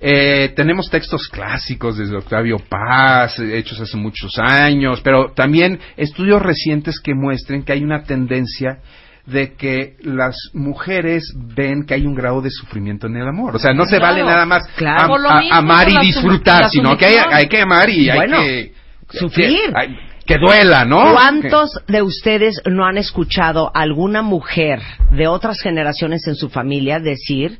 Eh, 0.00 0.52
tenemos 0.54 0.90
textos 0.90 1.28
clásicos 1.28 1.96
desde 1.96 2.16
Octavio 2.16 2.58
Paz, 2.58 3.38
hechos 3.38 3.80
hace 3.80 3.96
muchos 3.96 4.38
años, 4.38 5.00
pero 5.02 5.32
también 5.32 5.78
estudios 5.96 6.42
recientes 6.42 7.00
que 7.00 7.14
muestren 7.14 7.62
que 7.62 7.72
hay 7.72 7.82
una 7.82 8.02
tendencia 8.02 8.80
de 9.26 9.54
que 9.54 9.96
las 10.02 10.36
mujeres 10.52 11.32
ven 11.34 11.86
que 11.86 11.94
hay 11.94 12.06
un 12.06 12.14
grado 12.14 12.42
de 12.42 12.50
sufrimiento 12.50 13.06
en 13.06 13.16
el 13.16 13.26
amor. 13.26 13.56
O 13.56 13.58
sea, 13.58 13.72
no 13.72 13.84
se 13.84 13.96
Claro, 13.98 14.14
vale 14.16 14.22
nada 14.24 14.44
más 14.46 14.66
claro. 14.76 15.14
am- 15.14 15.26
a- 15.50 15.56
amar 15.58 15.88
y 15.88 15.98
disfrutar, 16.06 16.68
sino 16.68 16.96
que 16.98 17.06
hay, 17.06 17.48
que 17.48 17.60
amar 17.62 17.88
y 17.88 18.10
hay 18.10 18.30
que 18.30 18.72
sufrir. 19.18 19.48
Que, 19.72 19.72
hay- 19.74 19.96
que 20.26 20.38
duela, 20.38 20.84
¿no? 20.84 21.12
¿Cuántos 21.12 21.70
de 21.86 22.02
ustedes 22.02 22.60
no 22.70 22.86
han 22.86 22.96
escuchado 22.98 23.70
a 23.74 23.80
alguna 23.82 24.22
mujer 24.22 24.80
de 25.10 25.26
otras 25.26 25.60
generaciones 25.60 26.26
en 26.26 26.34
su 26.34 26.48
familia 26.48 26.98
decir, 26.98 27.58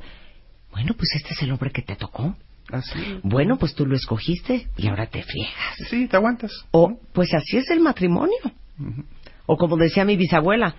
bueno, 0.73 0.93
pues 0.97 1.11
este 1.17 1.35
es 1.35 1.43
el 1.43 1.53
hombre 1.53 1.71
que 1.71 1.83
te 1.83 1.95
tocó? 1.97 2.35
Así. 2.71 3.21
Bueno, 3.23 3.59
pues 3.59 3.75
tú 3.75 3.85
lo 3.87 3.95
escogiste 3.95 4.67
y 4.79 4.89
ahora 4.89 5.07
te 5.07 5.23
friegas. 5.23 5.77
Sí, 5.91 6.09
te 6.09 6.17
aguantas. 6.17 6.51
O, 6.71 6.99
pues 7.13 7.33
así 7.35 7.59
es 7.59 7.71
el 7.71 7.81
matrimonio. 7.81 8.37
O 9.47 9.57
como 9.59 9.77
decía 9.77 10.05
mi 10.07 10.17
bisabuela, 10.17 10.75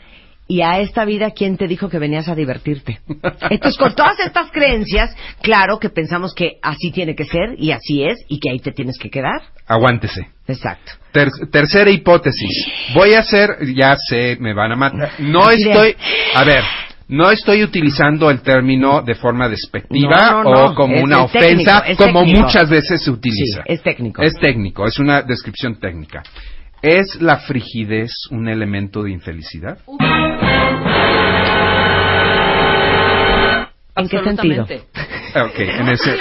y 0.47 0.61
a 0.61 0.79
esta 0.79 1.05
vida, 1.05 1.31
¿quién 1.31 1.57
te 1.57 1.67
dijo 1.67 1.89
que 1.89 1.97
venías 1.99 2.27
a 2.27 2.35
divertirte? 2.35 2.99
Entonces, 3.49 3.77
con 3.77 3.95
todas 3.95 4.19
estas 4.19 4.51
creencias, 4.51 5.15
claro 5.41 5.79
que 5.79 5.89
pensamos 5.89 6.33
que 6.35 6.59
así 6.61 6.91
tiene 6.91 7.15
que 7.15 7.25
ser 7.25 7.55
y 7.57 7.71
así 7.71 8.03
es 8.03 8.17
y 8.27 8.39
que 8.39 8.51
ahí 8.51 8.59
te 8.59 8.71
tienes 8.71 8.97
que 8.99 9.09
quedar. 9.09 9.41
Aguántese. 9.67 10.27
Exacto. 10.47 10.91
Ter- 11.11 11.31
tercera 11.51 11.89
hipótesis. 11.89 12.67
Voy 12.93 13.13
a 13.13 13.19
hacer, 13.21 13.57
ya 13.75 13.95
sé, 13.97 14.37
me 14.39 14.53
van 14.53 14.71
a 14.73 14.75
matar. 14.75 15.11
No 15.19 15.49
estoy, 15.49 15.95
a 16.35 16.43
ver, 16.43 16.63
no 17.07 17.31
estoy 17.31 17.63
utilizando 17.63 18.29
el 18.29 18.41
término 18.41 19.01
de 19.01 19.15
forma 19.15 19.49
despectiva 19.49 20.31
No, 20.31 20.43
no, 20.43 20.65
o 20.65 20.75
como 20.75 20.95
Es- 20.95 21.03
una 21.03 21.17
es 21.23 21.35
ofensa, 21.35 21.83
como 21.97 22.19
técnico. 22.21 22.41
muchas 22.41 22.69
veces 22.69 23.01
se 23.03 23.09
utiliza. 23.09 23.63
Sí, 23.65 23.73
es 23.73 23.81
técnico. 23.81 24.21
Es 24.21 24.35
técnico, 24.35 24.85
es 24.85 24.99
una 24.99 25.23
descripción 25.23 25.79
técnica. 25.79 26.21
¿Es 26.81 27.19
la 27.19 27.37
frigidez 27.37 28.11
un 28.29 28.47
elemento 28.47 29.01
de 29.01 29.11
infelicidad? 29.11 29.79
¿En 33.95 34.09
qué 34.09 34.19
sentido? 34.23 34.63
Ok, 34.63 35.59
en 35.59 35.87
ese. 35.89 36.17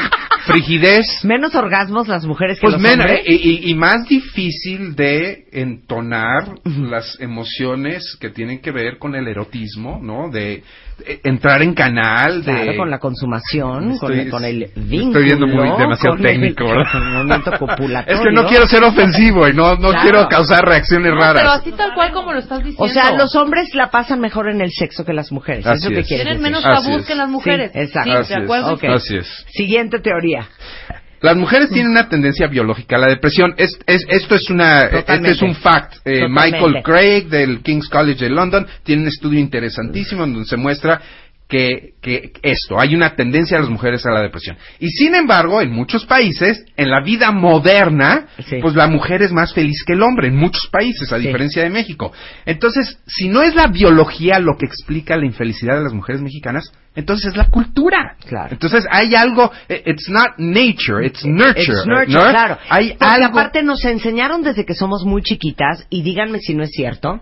frigidez. 0.47 1.25
Menos 1.25 1.55
orgasmos 1.55 2.07
las 2.07 2.25
mujeres 2.27 2.59
que 2.59 2.63
Pues 2.67 2.75
los 2.75 2.83
men- 2.83 3.01
hombres. 3.01 3.21
eh, 3.27 3.33
y, 3.33 3.71
y 3.71 3.75
más 3.75 4.07
difícil 4.09 4.95
de 4.95 5.45
entonar 5.53 6.55
las 6.65 7.19
emociones 7.21 8.17
que 8.21 8.29
tienen 8.31 8.61
que 8.61 8.71
ver 8.71 8.99
con 8.99 9.15
el 9.15 9.27
erotismo, 9.27 10.01
¿no? 10.03 10.29
De, 10.31 10.63
eh, 11.07 11.21
entrar 11.25 11.63
en 11.63 11.73
canal, 11.75 12.45
de... 12.45 12.53
Claro, 12.53 12.77
con 12.77 12.91
la 12.91 12.99
consumación, 12.99 13.97
con, 13.99 14.13
Estoy- 14.13 14.31
con 14.31 14.45
el 14.45 14.71
vínculo. 14.77 15.07
estoy 15.21 15.25
viendo 15.25 15.47
muy 15.47 15.79
demasiado 15.79 16.17
con 16.17 16.27
el- 16.27 16.33
técnico, 16.33 16.65
¿verdad? 16.67 17.41
el. 17.49 18.05
Es 18.07 18.21
que 18.21 18.31
no 18.33 18.47
quiero 18.47 18.67
ser 18.67 18.85
ofensivo 18.85 19.49
y 19.49 19.55
no, 19.55 19.77
no 19.77 19.89
Claro. 19.91 20.03
quiero 20.03 20.29
causar 20.29 20.65
reacciones 20.65 21.13
No, 21.13 21.19
pero 21.21 21.33
raras. 21.33 21.61
así 21.61 21.73
tal 21.73 21.95
cual 21.95 22.13
como 22.13 22.33
lo 22.35 22.39
estás 22.39 22.59
diciendo. 22.59 22.85
O 22.85 22.89
sea, 22.89 23.13
los 23.17 23.35
hombres 23.35 23.75
la 23.75 23.91
pasan 23.91 24.21
mejor 24.21 24.51
en 24.51 24.61
el 24.61 24.71
sexo 24.73 25.05
que 25.05 25.15
las 25.15 25.33
mujeres. 25.33 25.67
Así 25.67 25.87
es 25.87 25.91
lo 25.91 25.95
que 25.97 26.01
es. 26.01 26.07
tienen 26.07 26.43
menos 26.43 26.63
es. 27.01 27.07
que 27.07 27.15
las 27.15 27.29
mujeres. 27.31 27.64
Sí, 27.64 27.64
exacto. 27.75 28.11
Sí, 28.11 28.17
Así 28.19 28.33
de 28.35 28.39
es. 28.39 28.45
acuerdo. 28.45 28.73
Ok. 28.75 28.85
Así 28.85 29.17
es. 29.17 29.47
Siguiente 29.53 29.99
teoría. 30.01 30.49
Las 31.21 31.37
mujeres 31.37 31.71
tienen 31.71 31.91
una 31.93 32.07
tendencia 32.11 32.47
biológica 32.49 32.97
a 32.97 32.99
la 32.99 33.07
depresión. 33.09 33.55
Es, 33.57 33.79
es- 33.87 34.05
esto 34.09 34.35
es 34.35 34.51
una, 34.51 34.83
este 34.83 35.31
es 35.31 35.41
un 35.41 35.55
fact. 35.55 35.95
Eh. 36.05 36.29
Michael 36.29 36.83
Craig 36.85 37.29
del 37.29 37.63
King's 37.63 37.89
College 37.89 38.25
de 38.25 38.31
London 38.31 38.67
tiene 38.83 39.03
un 39.03 39.09
estudio 39.09 39.41
interesantísimo 39.41 40.25
en 40.25 40.35
donde 40.35 40.49
se 40.49 40.59
muestra 40.59 41.01
que, 41.49 41.91
que 42.01 42.33
esto, 42.43 42.81
hay 42.81 42.95
una 42.95 43.15
tendencia 43.17 43.59
a 43.59 43.61
las 43.61 43.69
mujeres 43.69 44.05
a 44.07 44.11
la 44.11 44.23
depresión. 44.23 44.57
Y 44.81 44.89
sin 44.89 45.15
embargo, 45.15 45.61
en 45.61 45.71
muchos 45.71 46.07
países, 46.07 46.65
en 46.77 46.91
la 46.91 47.03
vida 47.03 47.31
moderna, 47.33 48.27
Sí. 48.49 48.57
pues 48.63 48.75
la 48.75 48.87
mujer 48.89 49.23
es 49.23 49.31
más 49.31 49.53
feliz 49.53 49.85
que 49.87 49.93
el 49.93 50.03
hombre, 50.03 50.29
en 50.29 50.37
muchos 50.37 50.67
países, 50.69 51.13
a 51.13 51.19
Sí. 51.19 51.27
diferencia 51.27 51.63
de 51.63 51.71
México. 51.71 52.13
Entonces, 52.47 52.99
si 53.07 53.29
no 53.29 53.43
es 53.43 53.55
la 53.55 53.67
biología 53.69 54.39
lo 54.39 54.57
que 54.59 54.67
explica 54.67 55.17
la 55.17 55.27
infelicidad 55.27 55.77
de 55.77 55.83
las 55.85 55.93
mujeres 55.93 56.23
mexicanas, 56.23 56.73
entonces 56.97 57.27
es 57.33 57.37
la 57.37 57.47
cultura. 57.51 58.17
Claro. 58.27 58.49
Entonces 58.53 58.87
hay 58.91 59.15
algo, 59.15 59.53
eh, 59.69 59.83
it's 59.87 60.09
not 60.09 60.39
nature, 60.39 61.07
it's 61.07 61.25
nurture. 61.25 61.61
It's 61.63 61.87
nurture, 61.87 62.13
¿no? 62.25 62.31
claro. 62.31 62.59
Hay 62.71 62.91
Porque 62.99 63.05
algo. 63.05 63.39
aparte 63.39 63.63
nos 63.63 63.85
enseñaron 63.85 64.43
desde 64.43 64.65
que 64.65 64.75
somos 64.75 65.05
muy 65.05 65.23
chiquitas, 65.23 65.87
y 65.91 66.03
díganme 66.03 66.39
si 66.41 66.55
no 66.55 66.63
es 66.65 66.71
cierto, 66.71 67.21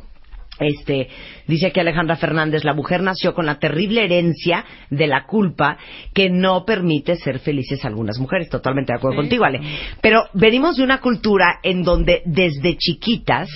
este, 0.58 1.08
dice 1.46 1.68
aquí 1.68 1.80
Alejandra 1.80 2.16
Fernández, 2.16 2.64
la 2.64 2.74
mujer 2.74 3.02
nació 3.02 3.34
con 3.34 3.46
la 3.46 3.58
terrible 3.58 4.04
herencia 4.04 4.64
de 4.90 5.06
la 5.06 5.24
culpa 5.24 5.78
que 6.12 6.30
no 6.30 6.64
permite 6.64 7.16
ser 7.16 7.38
felices 7.38 7.84
a 7.84 7.88
algunas 7.88 8.18
mujeres. 8.18 8.48
Totalmente 8.48 8.92
de 8.92 8.98
acuerdo 8.98 9.16
contigo, 9.16 9.44
Ale. 9.44 9.60
Pero 10.00 10.24
venimos 10.34 10.76
de 10.76 10.84
una 10.84 11.00
cultura 11.00 11.58
en 11.62 11.82
donde 11.82 12.22
desde 12.26 12.76
chiquitas, 12.76 13.48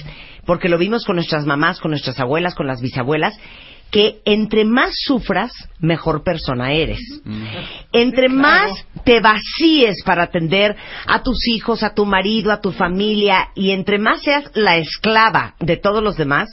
porque 0.44 0.68
lo 0.68 0.78
vimos 0.78 1.04
con 1.04 1.16
nuestras 1.16 1.44
mamás, 1.44 1.80
con 1.80 1.90
nuestras 1.90 2.18
abuelas, 2.18 2.54
con 2.54 2.66
las 2.66 2.80
bisabuelas, 2.80 3.38
que 3.90 4.20
entre 4.24 4.64
más 4.64 4.92
sufras, 4.94 5.52
mejor 5.78 6.22
persona 6.22 6.72
eres. 6.72 7.00
Entre 7.92 8.28
más 8.28 8.84
te 9.04 9.20
vacíes 9.20 10.02
para 10.04 10.24
atender 10.24 10.76
a 11.06 11.22
tus 11.22 11.46
hijos, 11.48 11.82
a 11.82 11.94
tu 11.94 12.04
marido, 12.04 12.52
a 12.52 12.60
tu 12.60 12.72
familia, 12.72 13.48
y 13.54 13.70
entre 13.70 13.98
más 13.98 14.22
seas 14.22 14.50
la 14.54 14.76
esclava 14.76 15.54
de 15.60 15.76
todos 15.76 16.02
los 16.02 16.16
demás, 16.16 16.48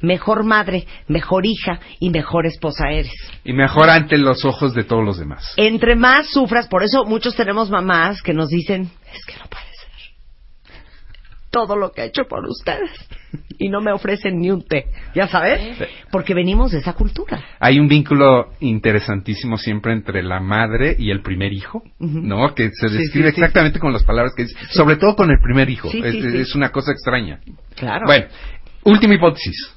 mejor 0.00 0.44
madre, 0.44 0.86
mejor 1.08 1.46
hija 1.46 1.80
y 1.98 2.10
mejor 2.10 2.46
esposa 2.46 2.90
eres. 2.90 3.12
Y 3.44 3.52
mejor 3.52 3.90
ante 3.90 4.16
los 4.16 4.44
ojos 4.44 4.74
de 4.74 4.84
todos 4.84 5.04
los 5.04 5.18
demás. 5.18 5.52
Entre 5.56 5.96
más 5.96 6.28
sufras, 6.28 6.68
por 6.68 6.82
eso 6.82 7.04
muchos 7.04 7.34
tenemos 7.34 7.70
mamás 7.70 8.22
que 8.22 8.32
nos 8.32 8.48
dicen, 8.48 8.90
es 9.12 9.24
que 9.26 9.34
no 9.38 9.46
puede 9.48 9.64
ser. 9.64 9.65
Todo 11.50 11.76
lo 11.76 11.92
que 11.92 12.02
he 12.02 12.06
hecho 12.06 12.24
por 12.24 12.44
ustedes. 12.44 12.90
Y 13.58 13.68
no 13.68 13.80
me 13.80 13.92
ofrecen 13.92 14.38
ni 14.40 14.50
un 14.50 14.66
té. 14.66 14.86
¿Ya 15.14 15.28
sabes? 15.28 15.78
Porque 16.10 16.34
venimos 16.34 16.72
de 16.72 16.78
esa 16.78 16.92
cultura. 16.92 17.42
Hay 17.58 17.78
un 17.78 17.88
vínculo 17.88 18.52
interesantísimo 18.60 19.56
siempre 19.56 19.92
entre 19.92 20.22
la 20.22 20.40
madre 20.40 20.96
y 20.98 21.10
el 21.10 21.22
primer 21.22 21.52
hijo, 21.52 21.82
¿no? 21.98 22.54
Que 22.54 22.70
se 22.72 22.88
describe 22.88 23.30
sí, 23.30 23.34
sí. 23.34 23.42
exactamente 23.42 23.78
con 23.78 23.92
las 23.92 24.04
palabras 24.04 24.34
que 24.36 24.44
dice, 24.44 24.56
sobre 24.70 24.96
todo 24.96 25.16
con 25.16 25.30
el 25.30 25.38
primer 25.40 25.70
hijo. 25.70 25.90
Sí, 25.90 26.02
es, 26.04 26.12
sí, 26.12 26.30
sí. 26.30 26.36
es 26.38 26.54
una 26.54 26.70
cosa 26.70 26.92
extraña. 26.92 27.40
Claro. 27.74 28.04
Bueno, 28.06 28.26
última 28.84 29.14
hipótesis. 29.14 29.72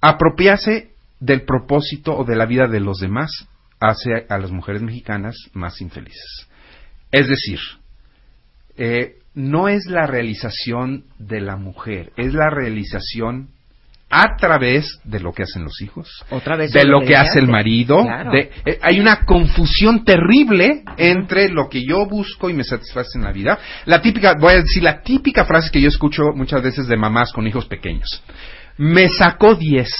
Apropiarse 0.00 0.90
del 1.20 1.42
propósito 1.42 2.16
o 2.16 2.24
de 2.24 2.36
la 2.36 2.46
vida 2.46 2.66
de 2.66 2.80
los 2.80 2.98
demás 2.98 3.30
hace 3.80 4.26
a 4.28 4.38
las 4.38 4.50
mujeres 4.50 4.82
mexicanas 4.82 5.36
más 5.52 5.80
infelices. 5.80 6.48
Es 7.10 7.28
decir, 7.28 7.58
eh, 8.76 9.16
no 9.34 9.68
es 9.68 9.86
la 9.86 10.06
realización 10.06 11.04
de 11.18 11.40
la 11.40 11.56
mujer, 11.56 12.12
es 12.16 12.34
la 12.34 12.50
realización 12.50 13.48
a 14.12 14.34
través 14.36 14.98
de 15.04 15.20
lo 15.20 15.32
que 15.32 15.44
hacen 15.44 15.62
los 15.62 15.80
hijos, 15.82 16.24
Otra 16.30 16.56
vez 16.56 16.72
de 16.72 16.84
lo 16.84 17.00
que 17.02 17.14
hace 17.14 17.38
el 17.38 17.44
obediente. 17.44 17.52
marido. 17.52 18.02
Claro. 18.02 18.32
de- 18.32 18.50
eh, 18.66 18.78
hay 18.82 18.98
una 18.98 19.24
confusión 19.24 20.04
terrible 20.04 20.82
entre 20.96 21.48
lo 21.48 21.68
que 21.68 21.84
yo 21.86 22.06
busco 22.06 22.50
y 22.50 22.54
me 22.54 22.64
satisface 22.64 23.16
en 23.18 23.22
la 23.22 23.30
vida. 23.30 23.56
La 23.84 24.02
típica, 24.02 24.34
voy 24.36 24.54
a 24.54 24.62
decir 24.62 24.82
la 24.82 25.00
típica 25.02 25.44
frase 25.44 25.70
que 25.70 25.80
yo 25.80 25.88
escucho 25.88 26.24
muchas 26.34 26.60
veces 26.60 26.88
de 26.88 26.96
mamás 26.96 27.32
con 27.32 27.46
hijos 27.46 27.66
pequeños. 27.66 28.20
Me 28.78 29.08
sacó 29.10 29.54
10. 29.54 29.92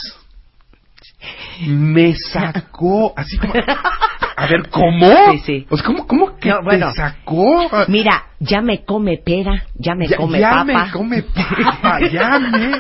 Me 1.69 2.15
sacó, 2.17 3.13
así 3.17 3.39
como, 3.39 3.53
a 4.43 4.47
ver, 4.47 4.69
¿cómo? 4.71 5.07
Sí, 5.33 5.39
sí. 5.45 5.67
O 5.71 5.77
sea, 5.77 5.87
¿cómo, 5.87 6.07
cómo 6.07 6.37
que 6.39 6.49
No, 6.49 6.63
bueno. 6.63 6.89
te 6.91 6.97
sacó? 6.97 7.69
Mira, 7.89 8.25
ya 8.39 8.61
me 8.63 8.85
come 8.85 9.19
pera, 9.25 9.65
ya 9.75 9.95
me 9.95 10.09
Ya- 10.09 10.17
come 10.17 10.41
ya 10.41 10.51
papa. 10.51 10.65
me 10.65 10.91
come 10.91 11.23
papa, 11.63 12.01
ya 12.11 12.39
me... 12.39 12.73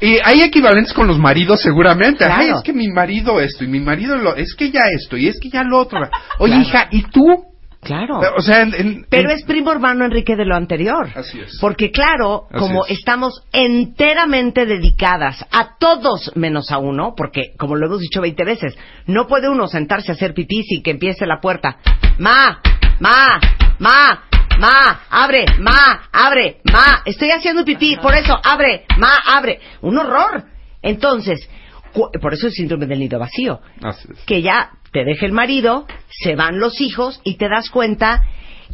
Y 0.00 0.18
hay 0.24 0.42
equivalentes 0.42 0.92
con 0.92 1.06
los 1.06 1.18
maridos 1.18 1.60
seguramente. 1.60 2.24
Ay, 2.24 2.48
es 2.54 2.62
que 2.62 2.72
mi 2.72 2.88
marido 2.88 3.40
esto, 3.40 3.64
y 3.64 3.68
mi 3.68 3.80
marido 3.80 4.16
lo... 4.16 4.34
Es 4.36 4.54
que 4.54 4.70
ya 4.70 4.82
esto, 4.94 5.16
y 5.16 5.28
es 5.28 5.38
que 5.40 5.50
ya 5.50 5.62
lo 5.62 5.78
otro. 5.78 6.00
Oye, 6.38 6.52
Claro. 6.54 6.62
hija, 6.68 6.88
¿y 6.90 7.02
tú? 7.02 7.44
Claro. 7.84 8.20
O 8.36 8.42
sea, 8.42 8.62
en- 8.62 8.74
en- 8.74 9.06
Pero 9.08 9.30
en- 9.30 9.36
es 9.36 9.44
primo 9.44 9.70
hermano 9.72 10.04
Enrique 10.04 10.34
de 10.36 10.44
lo 10.44 10.56
anterior. 10.56 11.08
Así 11.14 11.38
es. 11.40 11.58
Porque 11.60 11.90
claro, 11.90 12.46
Así 12.50 12.58
como 12.58 12.84
es. 12.86 12.98
estamos 12.98 13.42
enteramente 13.52 14.66
dedicadas 14.66 15.44
a 15.52 15.76
todos 15.78 16.32
menos 16.36 16.70
a 16.70 16.78
uno, 16.78 17.14
porque 17.16 17.52
como 17.58 17.76
lo 17.76 17.86
hemos 17.86 18.00
dicho 18.00 18.20
20 18.20 18.44
veces, 18.44 18.76
no 19.06 19.26
puede 19.26 19.48
uno 19.48 19.66
sentarse 19.68 20.10
a 20.10 20.14
hacer 20.14 20.34
pipí 20.34 20.62
sin 20.62 20.82
que 20.82 20.90
empiece 20.92 21.26
la 21.26 21.40
puerta. 21.40 21.76
Ma, 22.18 22.60
ma, 23.00 23.38
ma, 23.78 24.24
ma, 24.58 25.00
abre, 25.10 25.44
ma, 25.58 26.08
abre, 26.12 26.60
ma, 26.72 27.02
estoy 27.04 27.30
haciendo 27.30 27.64
pipí, 27.64 27.96
por 27.96 28.14
eso, 28.14 28.38
abre, 28.42 28.84
ma, 28.98 29.16
abre. 29.26 29.60
Un 29.82 29.98
horror. 29.98 30.44
Entonces, 30.82 31.48
cu- 31.92 32.10
por 32.20 32.34
eso 32.34 32.46
el 32.46 32.52
síndrome 32.52 32.86
del 32.86 32.98
nido 32.98 33.18
vacío 33.18 33.60
Así 33.82 34.08
es. 34.12 34.20
que 34.24 34.42
ya 34.42 34.70
te 34.94 35.04
deja 35.04 35.26
el 35.26 35.32
marido, 35.32 35.86
se 36.08 36.36
van 36.36 36.60
los 36.60 36.80
hijos 36.80 37.20
y 37.24 37.34
te 37.34 37.48
das 37.48 37.68
cuenta 37.68 38.22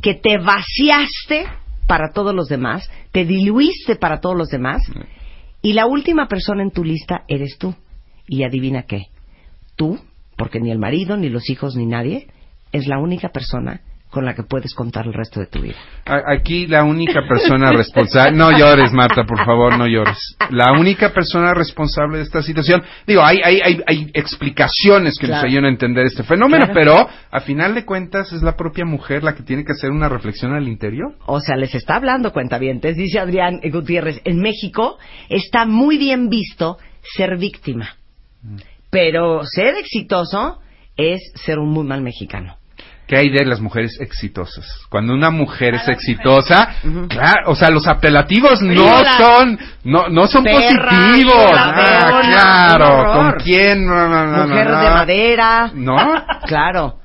que 0.02 0.12
te 0.12 0.36
vaciaste 0.36 1.46
para 1.88 2.12
todos 2.12 2.34
los 2.34 2.46
demás, 2.46 2.90
te 3.10 3.24
diluiste 3.24 3.96
para 3.96 4.20
todos 4.20 4.36
los 4.36 4.48
demás 4.48 4.82
y 5.62 5.72
la 5.72 5.86
última 5.86 6.28
persona 6.28 6.62
en 6.62 6.72
tu 6.72 6.84
lista 6.84 7.24
eres 7.26 7.56
tú. 7.58 7.74
Y 8.28 8.44
adivina 8.44 8.82
qué, 8.82 9.06
tú, 9.76 9.98
porque 10.36 10.60
ni 10.60 10.70
el 10.70 10.78
marido, 10.78 11.16
ni 11.16 11.30
los 11.30 11.48
hijos, 11.48 11.74
ni 11.74 11.86
nadie, 11.86 12.28
es 12.70 12.86
la 12.86 12.98
única 12.98 13.30
persona 13.30 13.80
con 14.10 14.24
la 14.24 14.34
que 14.34 14.42
puedes 14.42 14.74
contar 14.74 15.06
el 15.06 15.14
resto 15.14 15.40
de 15.40 15.46
tu 15.46 15.60
vida. 15.60 15.76
Aquí 16.04 16.66
la 16.66 16.84
única 16.84 17.20
persona 17.28 17.70
responsable, 17.70 18.36
no 18.36 18.50
llores 18.50 18.92
Marta, 18.92 19.24
por 19.24 19.44
favor, 19.44 19.78
no 19.78 19.86
llores. 19.86 20.36
La 20.50 20.72
única 20.72 21.12
persona 21.12 21.54
responsable 21.54 22.18
de 22.18 22.24
esta 22.24 22.42
situación, 22.42 22.82
digo, 23.06 23.22
hay, 23.22 23.38
hay, 23.44 23.60
hay, 23.62 23.80
hay 23.86 24.10
explicaciones 24.14 25.16
que 25.18 25.28
nos 25.28 25.42
ayudan 25.44 25.66
a 25.66 25.68
entender 25.68 26.06
este 26.06 26.22
fenómeno, 26.24 26.66
Claro. 26.66 26.74
pero 26.74 27.08
a 27.30 27.40
final 27.40 27.74
de 27.74 27.84
cuentas 27.84 28.32
es 28.32 28.42
la 28.42 28.56
propia 28.56 28.84
mujer 28.84 29.22
la 29.22 29.34
que 29.34 29.42
tiene 29.42 29.64
que 29.64 29.72
hacer 29.72 29.90
una 29.90 30.08
reflexión 30.08 30.52
al 30.54 30.66
interior. 30.68 31.14
O 31.26 31.40
sea, 31.40 31.56
les 31.56 31.74
está 31.74 31.94
hablando 31.96 32.32
cuentavientes, 32.32 32.96
dice 32.96 33.18
Adrián 33.20 33.60
Gutiérrez. 33.72 34.20
En 34.24 34.40
México 34.40 34.98
está 35.28 35.64
muy 35.66 35.98
bien 35.98 36.28
visto 36.28 36.78
ser 37.16 37.38
víctima. 37.38 37.96
Pero 38.90 39.44
ser 39.44 39.76
exitoso 39.76 40.58
es 40.96 41.20
ser 41.36 41.58
un 41.58 41.70
muy 41.70 41.84
mal 41.86 42.02
mexicano. 42.02 42.56
¿Qué 43.10 43.16
hay 43.16 43.28
de 43.28 43.44
las 43.44 43.58
mujeres 43.60 43.98
exitosas? 44.00 44.64
Cuando 44.88 45.12
una 45.14 45.30
mujer 45.30 45.74
es 45.74 45.88
exitosa, 45.88 46.76
claro, 47.08 47.50
o 47.50 47.56
sea, 47.56 47.68
los 47.68 47.88
apelativos 47.88 48.62
no 48.62 48.84
son, 49.18 49.58
no, 49.82 50.08
no 50.08 50.28
son 50.28 50.44
Perra, 50.44 50.88
positivos. 50.90 51.50
Ah, 51.52 52.20
claro. 52.22 53.12
¿con 53.12 53.32
quién? 53.42 53.84
No, 53.84 54.08
no, 54.08 54.26
no, 54.26 54.46
Mujer 54.46 54.66
no, 54.68 54.72
no. 54.76 54.80
de 54.84 54.90
madera. 54.90 55.70
¿No? 55.74 55.96
Claro. 56.46 57.00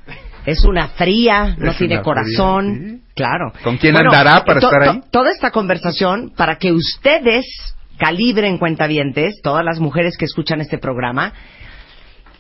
Es 0.45 0.63
una 0.63 0.89
fría, 0.89 1.55
no 1.57 1.71
Es 1.71 1.77
tiene 1.77 1.99
corazón. 2.03 2.75
fría, 2.75 2.89
sí. 2.97 3.01
Claro. 3.15 3.51
¿Con 3.63 3.77
quién 3.77 3.97
andará 3.97 4.45
para 4.45 4.59
to- 4.59 4.67
estar 4.67 4.83
to- 4.85 4.91
ahí? 4.91 5.01
Toda 5.11 5.31
esta 5.31 5.49
conversación 5.49 6.33
para 6.37 6.57
que 6.57 6.71
ustedes 6.71 7.45
calibren 7.97 8.59
cuentavientes, 8.59 9.41
todas 9.41 9.65
las 9.65 9.79
mujeres 9.79 10.17
que 10.17 10.25
escuchan 10.25 10.61
este 10.61 10.77
programa, 10.77 11.33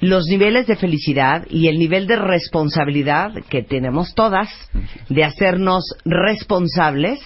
los 0.09 0.25
niveles 0.27 0.67
de 0.67 0.75
felicidad 0.75 1.45
y 1.49 1.67
el 1.67 1.77
nivel 1.77 2.07
de 2.07 2.15
responsabilidad 2.15 3.33
que 3.49 3.63
tenemos 3.63 4.13
todas 4.13 4.49
de 5.09 5.23
hacernos 5.23 5.83
responsables 6.05 7.19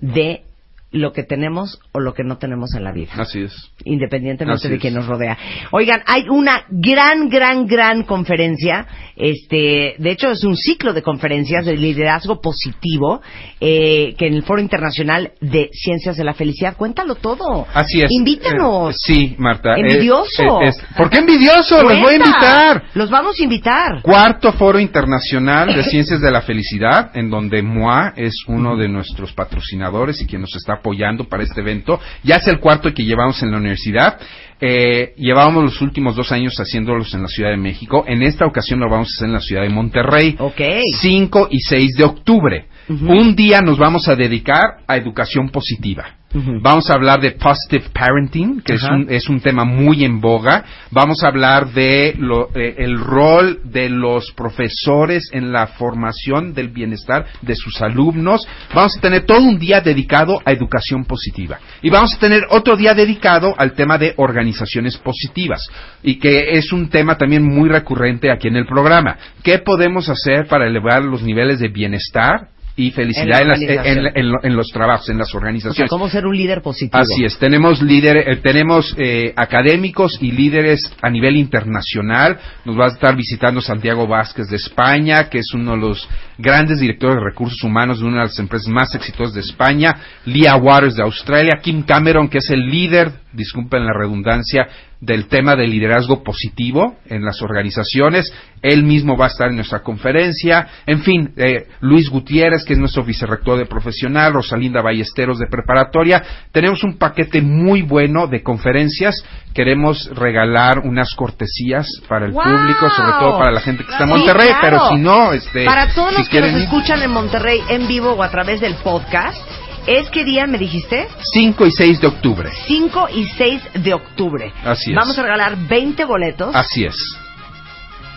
de 0.00 0.42
lo 0.90 1.12
que 1.12 1.22
tenemos 1.22 1.78
o 1.92 2.00
lo 2.00 2.14
que 2.14 2.24
no 2.24 2.38
tenemos 2.38 2.74
en 2.74 2.82
la 2.84 2.92
vida 2.92 3.12
Así 3.18 3.40
es. 3.42 3.54
independientemente 3.84 4.66
Así 4.66 4.68
de 4.68 4.78
quien 4.78 4.94
nos 4.94 5.06
rodea. 5.06 5.36
Oigan, 5.70 6.02
hay 6.06 6.24
una 6.30 6.64
gran, 6.70 7.28
gran, 7.28 7.66
gran 7.66 8.04
conferencia, 8.04 8.86
este, 9.14 9.96
de 9.98 10.10
hecho 10.10 10.30
es 10.30 10.44
un 10.44 10.56
ciclo 10.56 10.94
de 10.94 11.02
conferencias 11.02 11.66
de 11.66 11.76
liderazgo 11.76 12.40
positivo, 12.40 13.20
eh, 13.60 14.14
que 14.16 14.28
en 14.28 14.34
el 14.34 14.42
Foro 14.44 14.62
Internacional 14.62 15.32
de 15.40 15.68
Ciencias 15.72 16.16
de 16.16 16.24
la 16.24 16.32
Felicidad, 16.34 16.76
cuéntalo 16.76 17.16
todo. 17.16 17.66
Así 17.74 18.00
es. 18.00 18.10
Invítanos. 18.10 18.94
Eh, 18.94 18.98
sí, 18.98 19.34
Marta. 19.38 19.76
Envidioso. 19.76 20.62
es- 20.62 20.78
¿Por 20.96 21.10
qué 21.10 21.18
envidioso? 21.18 21.82
Los 21.82 21.98
voy 22.00 22.14
a 22.14 22.16
invitar. 22.16 22.82
Los 22.94 23.10
vamos 23.10 23.38
a 23.38 23.42
invitar. 23.42 24.02
Cuarto 24.02 24.52
Foro 24.54 24.78
Internacional 24.78 25.74
de 25.74 25.82
Ciencias 25.84 26.20
de 26.20 26.30
la 26.30 26.40
Felicidad, 26.42 27.10
en 27.14 27.28
donde 27.28 27.62
MOA 27.62 28.14
es 28.16 28.34
uno 28.46 28.76
de 28.76 28.88
nuestros 28.88 29.32
patrocinadores 29.32 30.20
y 30.22 30.26
quien 30.26 30.40
nos 30.42 30.54
está 30.56 30.77
apoyando 30.78 31.24
para 31.24 31.42
este 31.42 31.60
evento. 31.60 32.00
Ya 32.22 32.36
es 32.36 32.46
el 32.48 32.58
cuarto 32.58 32.92
que 32.92 33.04
llevamos 33.04 33.42
en 33.42 33.50
la 33.50 33.58
universidad. 33.58 34.18
Eh, 34.60 35.14
llevábamos 35.16 35.64
los 35.64 35.80
últimos 35.80 36.16
dos 36.16 36.32
años 36.32 36.54
haciéndolos 36.56 37.14
en 37.14 37.22
la 37.22 37.28
Ciudad 37.28 37.50
de 37.50 37.56
México. 37.56 38.04
En 38.06 38.22
esta 38.22 38.46
ocasión 38.46 38.80
lo 38.80 38.90
vamos 38.90 39.08
a 39.08 39.12
hacer 39.14 39.28
en 39.28 39.34
la 39.34 39.40
Ciudad 39.40 39.62
de 39.62 39.68
Monterrey. 39.68 40.36
Ok. 40.38 40.60
5 41.00 41.48
y 41.50 41.60
6 41.60 41.94
de 41.96 42.04
octubre. 42.04 42.66
Un 42.90 43.34
día 43.36 43.60
nos 43.60 43.78
vamos 43.78 44.08
a 44.08 44.16
dedicar 44.16 44.78
a 44.86 44.96
educación 44.96 45.50
positiva. 45.50 46.14
Vamos 46.62 46.90
a 46.90 46.92
hablar 46.94 47.22
de 47.22 47.30
positive 47.32 47.84
parenting, 47.90 48.60
que 48.60 48.74
es 48.74 48.82
un, 48.82 49.06
es 49.08 49.28
un 49.30 49.40
tema 49.40 49.64
muy 49.64 50.04
en 50.04 50.20
boga. 50.20 50.62
Vamos 50.90 51.22
a 51.24 51.28
hablar 51.28 51.72
de 51.72 52.14
lo- 52.18 52.50
eh, 52.54 52.74
el 52.78 52.98
rol 53.00 53.60
de 53.64 53.88
los 53.88 54.32
profesores 54.32 55.30
en 55.32 55.52
la 55.52 55.68
formación 55.68 56.52
del 56.52 56.68
bienestar 56.68 57.24
de 57.40 57.54
sus 57.56 57.80
alumnos. 57.80 58.46
Vamos 58.74 58.96
a 58.98 59.00
tener 59.00 59.22
todo 59.24 59.40
un 59.42 59.58
día 59.58 59.80
dedicado 59.80 60.38
a 60.44 60.52
educación 60.52 61.06
positiva. 61.06 61.58
Y 61.80 61.88
vamos 61.88 62.14
a 62.14 62.18
tener 62.18 62.42
otro 62.50 62.76
día 62.76 62.92
dedicado 62.92 63.54
al 63.56 63.72
tema 63.72 63.96
de 63.96 64.12
organizaciones 64.18 64.98
positivas. 64.98 65.62
Y 66.02 66.18
que 66.18 66.58
es 66.58 66.72
un 66.74 66.90
tema 66.90 67.16
también 67.16 67.42
muy 67.42 67.70
recurrente 67.70 68.30
aquí 68.30 68.48
en 68.48 68.56
el 68.56 68.66
programa. 68.66 69.16
¿Qué 69.42 69.60
podemos 69.60 70.10
hacer 70.10 70.46
para 70.46 70.66
elevar 70.66 71.02
los 71.04 71.22
niveles 71.22 71.58
de 71.58 71.68
bienestar? 71.68 72.48
Y 72.80 72.92
felicidad 72.92 73.42
en, 73.42 73.48
la 73.48 73.54
las- 73.54 73.60
en- 73.62 74.06
en 74.16 74.32
en 74.42 74.56
los 74.56 74.68
trabajos, 74.68 75.08
en 75.10 75.18
las 75.18 75.28
O 75.28 75.30
sea, 75.32 75.38
organizaciones. 75.38 75.90
cómo 75.90 76.08
ser 76.08 76.26
un 76.26 76.36
líder 76.36 76.62
positivo. 76.62 77.02
Así 77.02 77.24
es, 77.24 77.36
tenemos 77.38 77.82
líderes, 77.82 78.24
eh, 78.26 78.36
tenemos 78.36 78.94
eh, 78.96 79.32
académicos 79.36 80.16
y 80.20 80.30
líderes 80.30 80.80
a 81.02 81.10
nivel 81.10 81.36
internacional. 81.36 82.38
Nos 82.64 82.78
va 82.78 82.86
a 82.86 82.88
estar 82.88 83.16
visitando 83.16 83.60
Santiago 83.60 84.06
Vázquez 84.06 84.48
de 84.48 84.56
España, 84.56 85.28
que 85.28 85.38
es 85.40 85.52
uno 85.54 85.72
de 85.72 85.78
los 85.78 86.08
grandes 86.38 86.78
directores 86.80 87.16
de 87.16 87.24
recursos 87.24 87.62
humanos 87.64 87.98
de 88.00 88.06
una 88.06 88.18
de 88.18 88.26
las 88.28 88.38
empresas 88.38 88.68
más 88.68 88.94
exitosas 88.94 89.34
de 89.34 89.40
España. 89.40 89.96
Leah 90.24 90.56
Waters 90.56 90.94
de 90.94 91.02
Australia, 91.02 91.58
Kim 91.62 91.82
Cameron, 91.82 92.28
que 92.28 92.38
es 92.38 92.48
el 92.50 92.60
líder, 92.70 93.10
disculpen 93.32 93.84
la 93.84 93.92
redundancia, 93.92 94.66
del 95.00 95.28
tema 95.28 95.54
de 95.54 95.66
liderazgo 95.68 96.24
positivo 96.24 96.96
en 97.06 97.24
las 97.24 97.40
organizaciones. 97.40 98.32
Él 98.62 98.82
mismo 98.82 99.16
va 99.16 99.26
a 99.26 99.28
estar 99.28 99.48
en 99.50 99.56
nuestra 99.56 99.80
conferencia. 99.82 100.66
En 100.86 101.02
fin, 101.02 101.32
eh, 101.36 101.68
Luis 101.80 102.08
Gutiérrez, 102.10 102.64
que 102.64 102.72
es 102.72 102.78
nuestro 102.78 103.04
vicerrector 103.04 103.58
de 103.58 103.66
profesional, 103.66 104.32
Rosalinda 104.32 104.82
Ballesteros 104.82 105.38
de 105.38 105.46
preparatoria. 105.46 106.22
Tenemos 106.50 106.82
un 106.82 106.98
paquete 106.98 107.40
muy 107.40 107.82
bueno 107.82 108.26
de 108.26 108.42
conferencias. 108.42 109.24
Queremos 109.54 110.10
regalar 110.14 110.80
unas 110.80 111.14
cortesías 111.14 111.86
para 112.08 112.26
el 112.26 112.32
¡Wow! 112.32 112.42
público, 112.42 112.90
sobre 112.90 113.12
todo 113.20 113.38
para 113.38 113.52
la 113.52 113.60
gente 113.60 113.84
que 113.84 113.92
está 113.92 114.04
en 114.04 114.10
Sí, 114.10 114.16
Monterrey, 114.16 114.48
claro. 114.48 114.60
pero 114.62 114.88
si 114.88 114.96
no, 114.96 115.32
este, 115.32 115.64
Para 115.64 115.94
todos 115.94 116.10
si 116.10 116.18
los 116.18 116.28
que 116.28 116.30
quieren 116.32 116.52
nos 116.54 116.62
escuchan 116.62 117.02
en 117.02 117.10
Monterrey 117.12 117.60
en 117.68 117.86
vivo 117.86 118.12
o 118.14 118.22
a 118.22 118.30
través 118.30 118.60
del 118.60 118.74
podcast, 118.76 119.38
¿es 119.88 120.10
qué 120.10 120.24
día 120.24 120.46
me 120.46 120.58
dijiste? 120.58 121.08
5 121.32 121.66
y 121.66 121.70
6 121.72 122.00
de 122.00 122.06
octubre. 122.06 122.50
5 122.66 123.08
y 123.14 123.24
6 123.26 123.62
de 123.82 123.94
octubre. 123.94 124.52
Así 124.64 124.90
es. 124.90 124.96
Vamos 124.96 125.18
a 125.18 125.22
regalar 125.22 125.56
20 125.56 126.04
boletos 126.04 126.54
Así 126.54 126.84
es. 126.84 126.96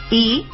y 0.10 0.46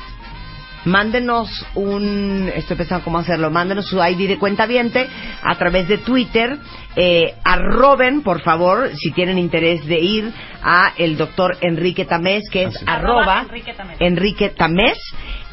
mándenos 0.85 1.49
un, 1.75 2.49
estoy 2.55 2.77
pensando 2.77 3.03
cómo 3.03 3.17
hacerlo, 3.17 3.49
mándenos 3.51 3.87
su 3.87 3.97
ID 4.01 4.27
de 4.27 4.37
cuenta 4.37 4.65
viente 4.65 5.07
a 5.41 5.55
través 5.55 5.87
de 5.87 5.97
Twitter, 5.97 6.57
eh, 6.95 7.33
arroben, 7.43 8.21
por 8.21 8.41
favor, 8.41 8.91
si 8.95 9.11
tienen 9.11 9.37
interés 9.37 9.85
de 9.85 9.99
ir 9.99 10.31
a 10.63 10.93
el 10.97 11.17
doctor 11.17 11.57
Enrique 11.61 12.05
Tamés, 12.05 12.43
que 12.49 12.63
es 12.63 12.83
arroba 12.85 13.41
Enrique 13.41 13.73
Tamés. 13.73 13.97
Enrique 13.99 14.49
Tamés, 14.49 14.97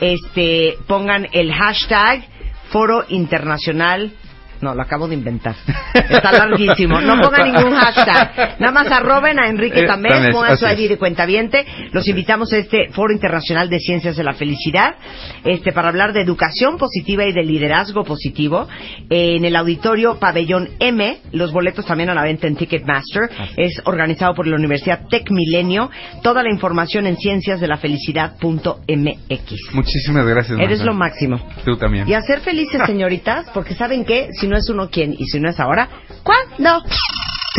este, 0.00 0.76
pongan 0.86 1.26
el 1.32 1.52
hashtag 1.52 2.22
Foro 2.70 3.04
Internacional 3.08 4.12
no, 4.60 4.74
lo 4.74 4.82
acabo 4.82 5.08
de 5.08 5.14
inventar. 5.14 5.54
Está 5.94 6.32
larguísimo. 6.32 7.00
No 7.00 7.20
pongan 7.20 7.44
ningún 7.52 7.74
hashtag. 7.74 8.56
Nada 8.60 8.72
más 8.72 8.90
arroben 8.90 9.38
a 9.38 9.48
Enrique 9.48 9.80
Eh, 9.80 9.86
Tamés, 9.86 10.12
Tamés, 10.12 10.34
pongan 10.34 10.56
su 10.56 10.66
ID 10.66 10.88
de 10.88 10.98
cuentaviente. 10.98 11.66
Los 11.92 12.06
invitamos 12.08 12.52
a 12.52 12.58
este 12.58 12.88
Foro 12.92 13.12
Internacional 13.12 13.68
de 13.68 13.78
Ciencias 13.80 14.16
de 14.16 14.24
la 14.24 14.34
Felicidad 14.34 14.94
este, 15.44 15.72
para 15.72 15.88
hablar 15.88 16.12
de 16.12 16.20
educación 16.22 16.76
positiva 16.78 17.24
y 17.24 17.32
de 17.32 17.42
liderazgo 17.44 18.04
positivo. 18.04 18.68
En 19.10 19.44
el 19.44 19.56
auditorio 19.56 20.18
Pabellón 20.18 20.70
M, 20.78 21.18
los 21.32 21.52
boletos 21.52 21.84
también 21.86 22.10
a 22.10 22.14
la 22.14 22.22
venta 22.22 22.46
en 22.46 22.56
Ticketmaster. 22.56 23.22
Es 23.56 23.80
organizado 23.84 24.34
por 24.34 24.46
la 24.46 24.56
Universidad 24.56 25.06
Tec 25.08 25.30
Milenio. 25.30 25.90
Toda 26.22 26.42
la 26.42 26.50
información 26.50 27.06
en 27.06 27.16
cienciasdelafelicidad.mx. 27.16 29.74
Muchísimas 29.74 30.26
gracias. 30.26 30.58
Eres 30.58 30.78
Marta. 30.78 30.84
lo 30.84 30.94
máximo. 30.94 31.40
Tú 31.64 31.76
también. 31.76 32.08
Y 32.08 32.14
a 32.14 32.22
ser 32.22 32.40
felices, 32.40 32.80
señoritas, 32.86 33.46
porque 33.52 33.74
¿saben 33.74 34.04
qué? 34.04 34.28
Si 34.32 34.46
no 34.54 34.60
es 34.60 34.70
uno, 34.70 34.88
¿quién? 34.88 35.12
Y 35.18 35.26
si 35.26 35.40
no 35.40 35.50
es 35.50 35.58
ahora, 35.58 35.88
¿cuándo? 36.22 36.86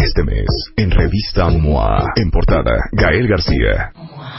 Este 0.02 0.24
mes, 0.24 0.46
en 0.78 0.92
Revista 0.92 1.50
MOA, 1.50 2.06
en 2.16 2.32
portada, 2.32 2.72
Gael 2.94 3.28
García. 3.28 3.92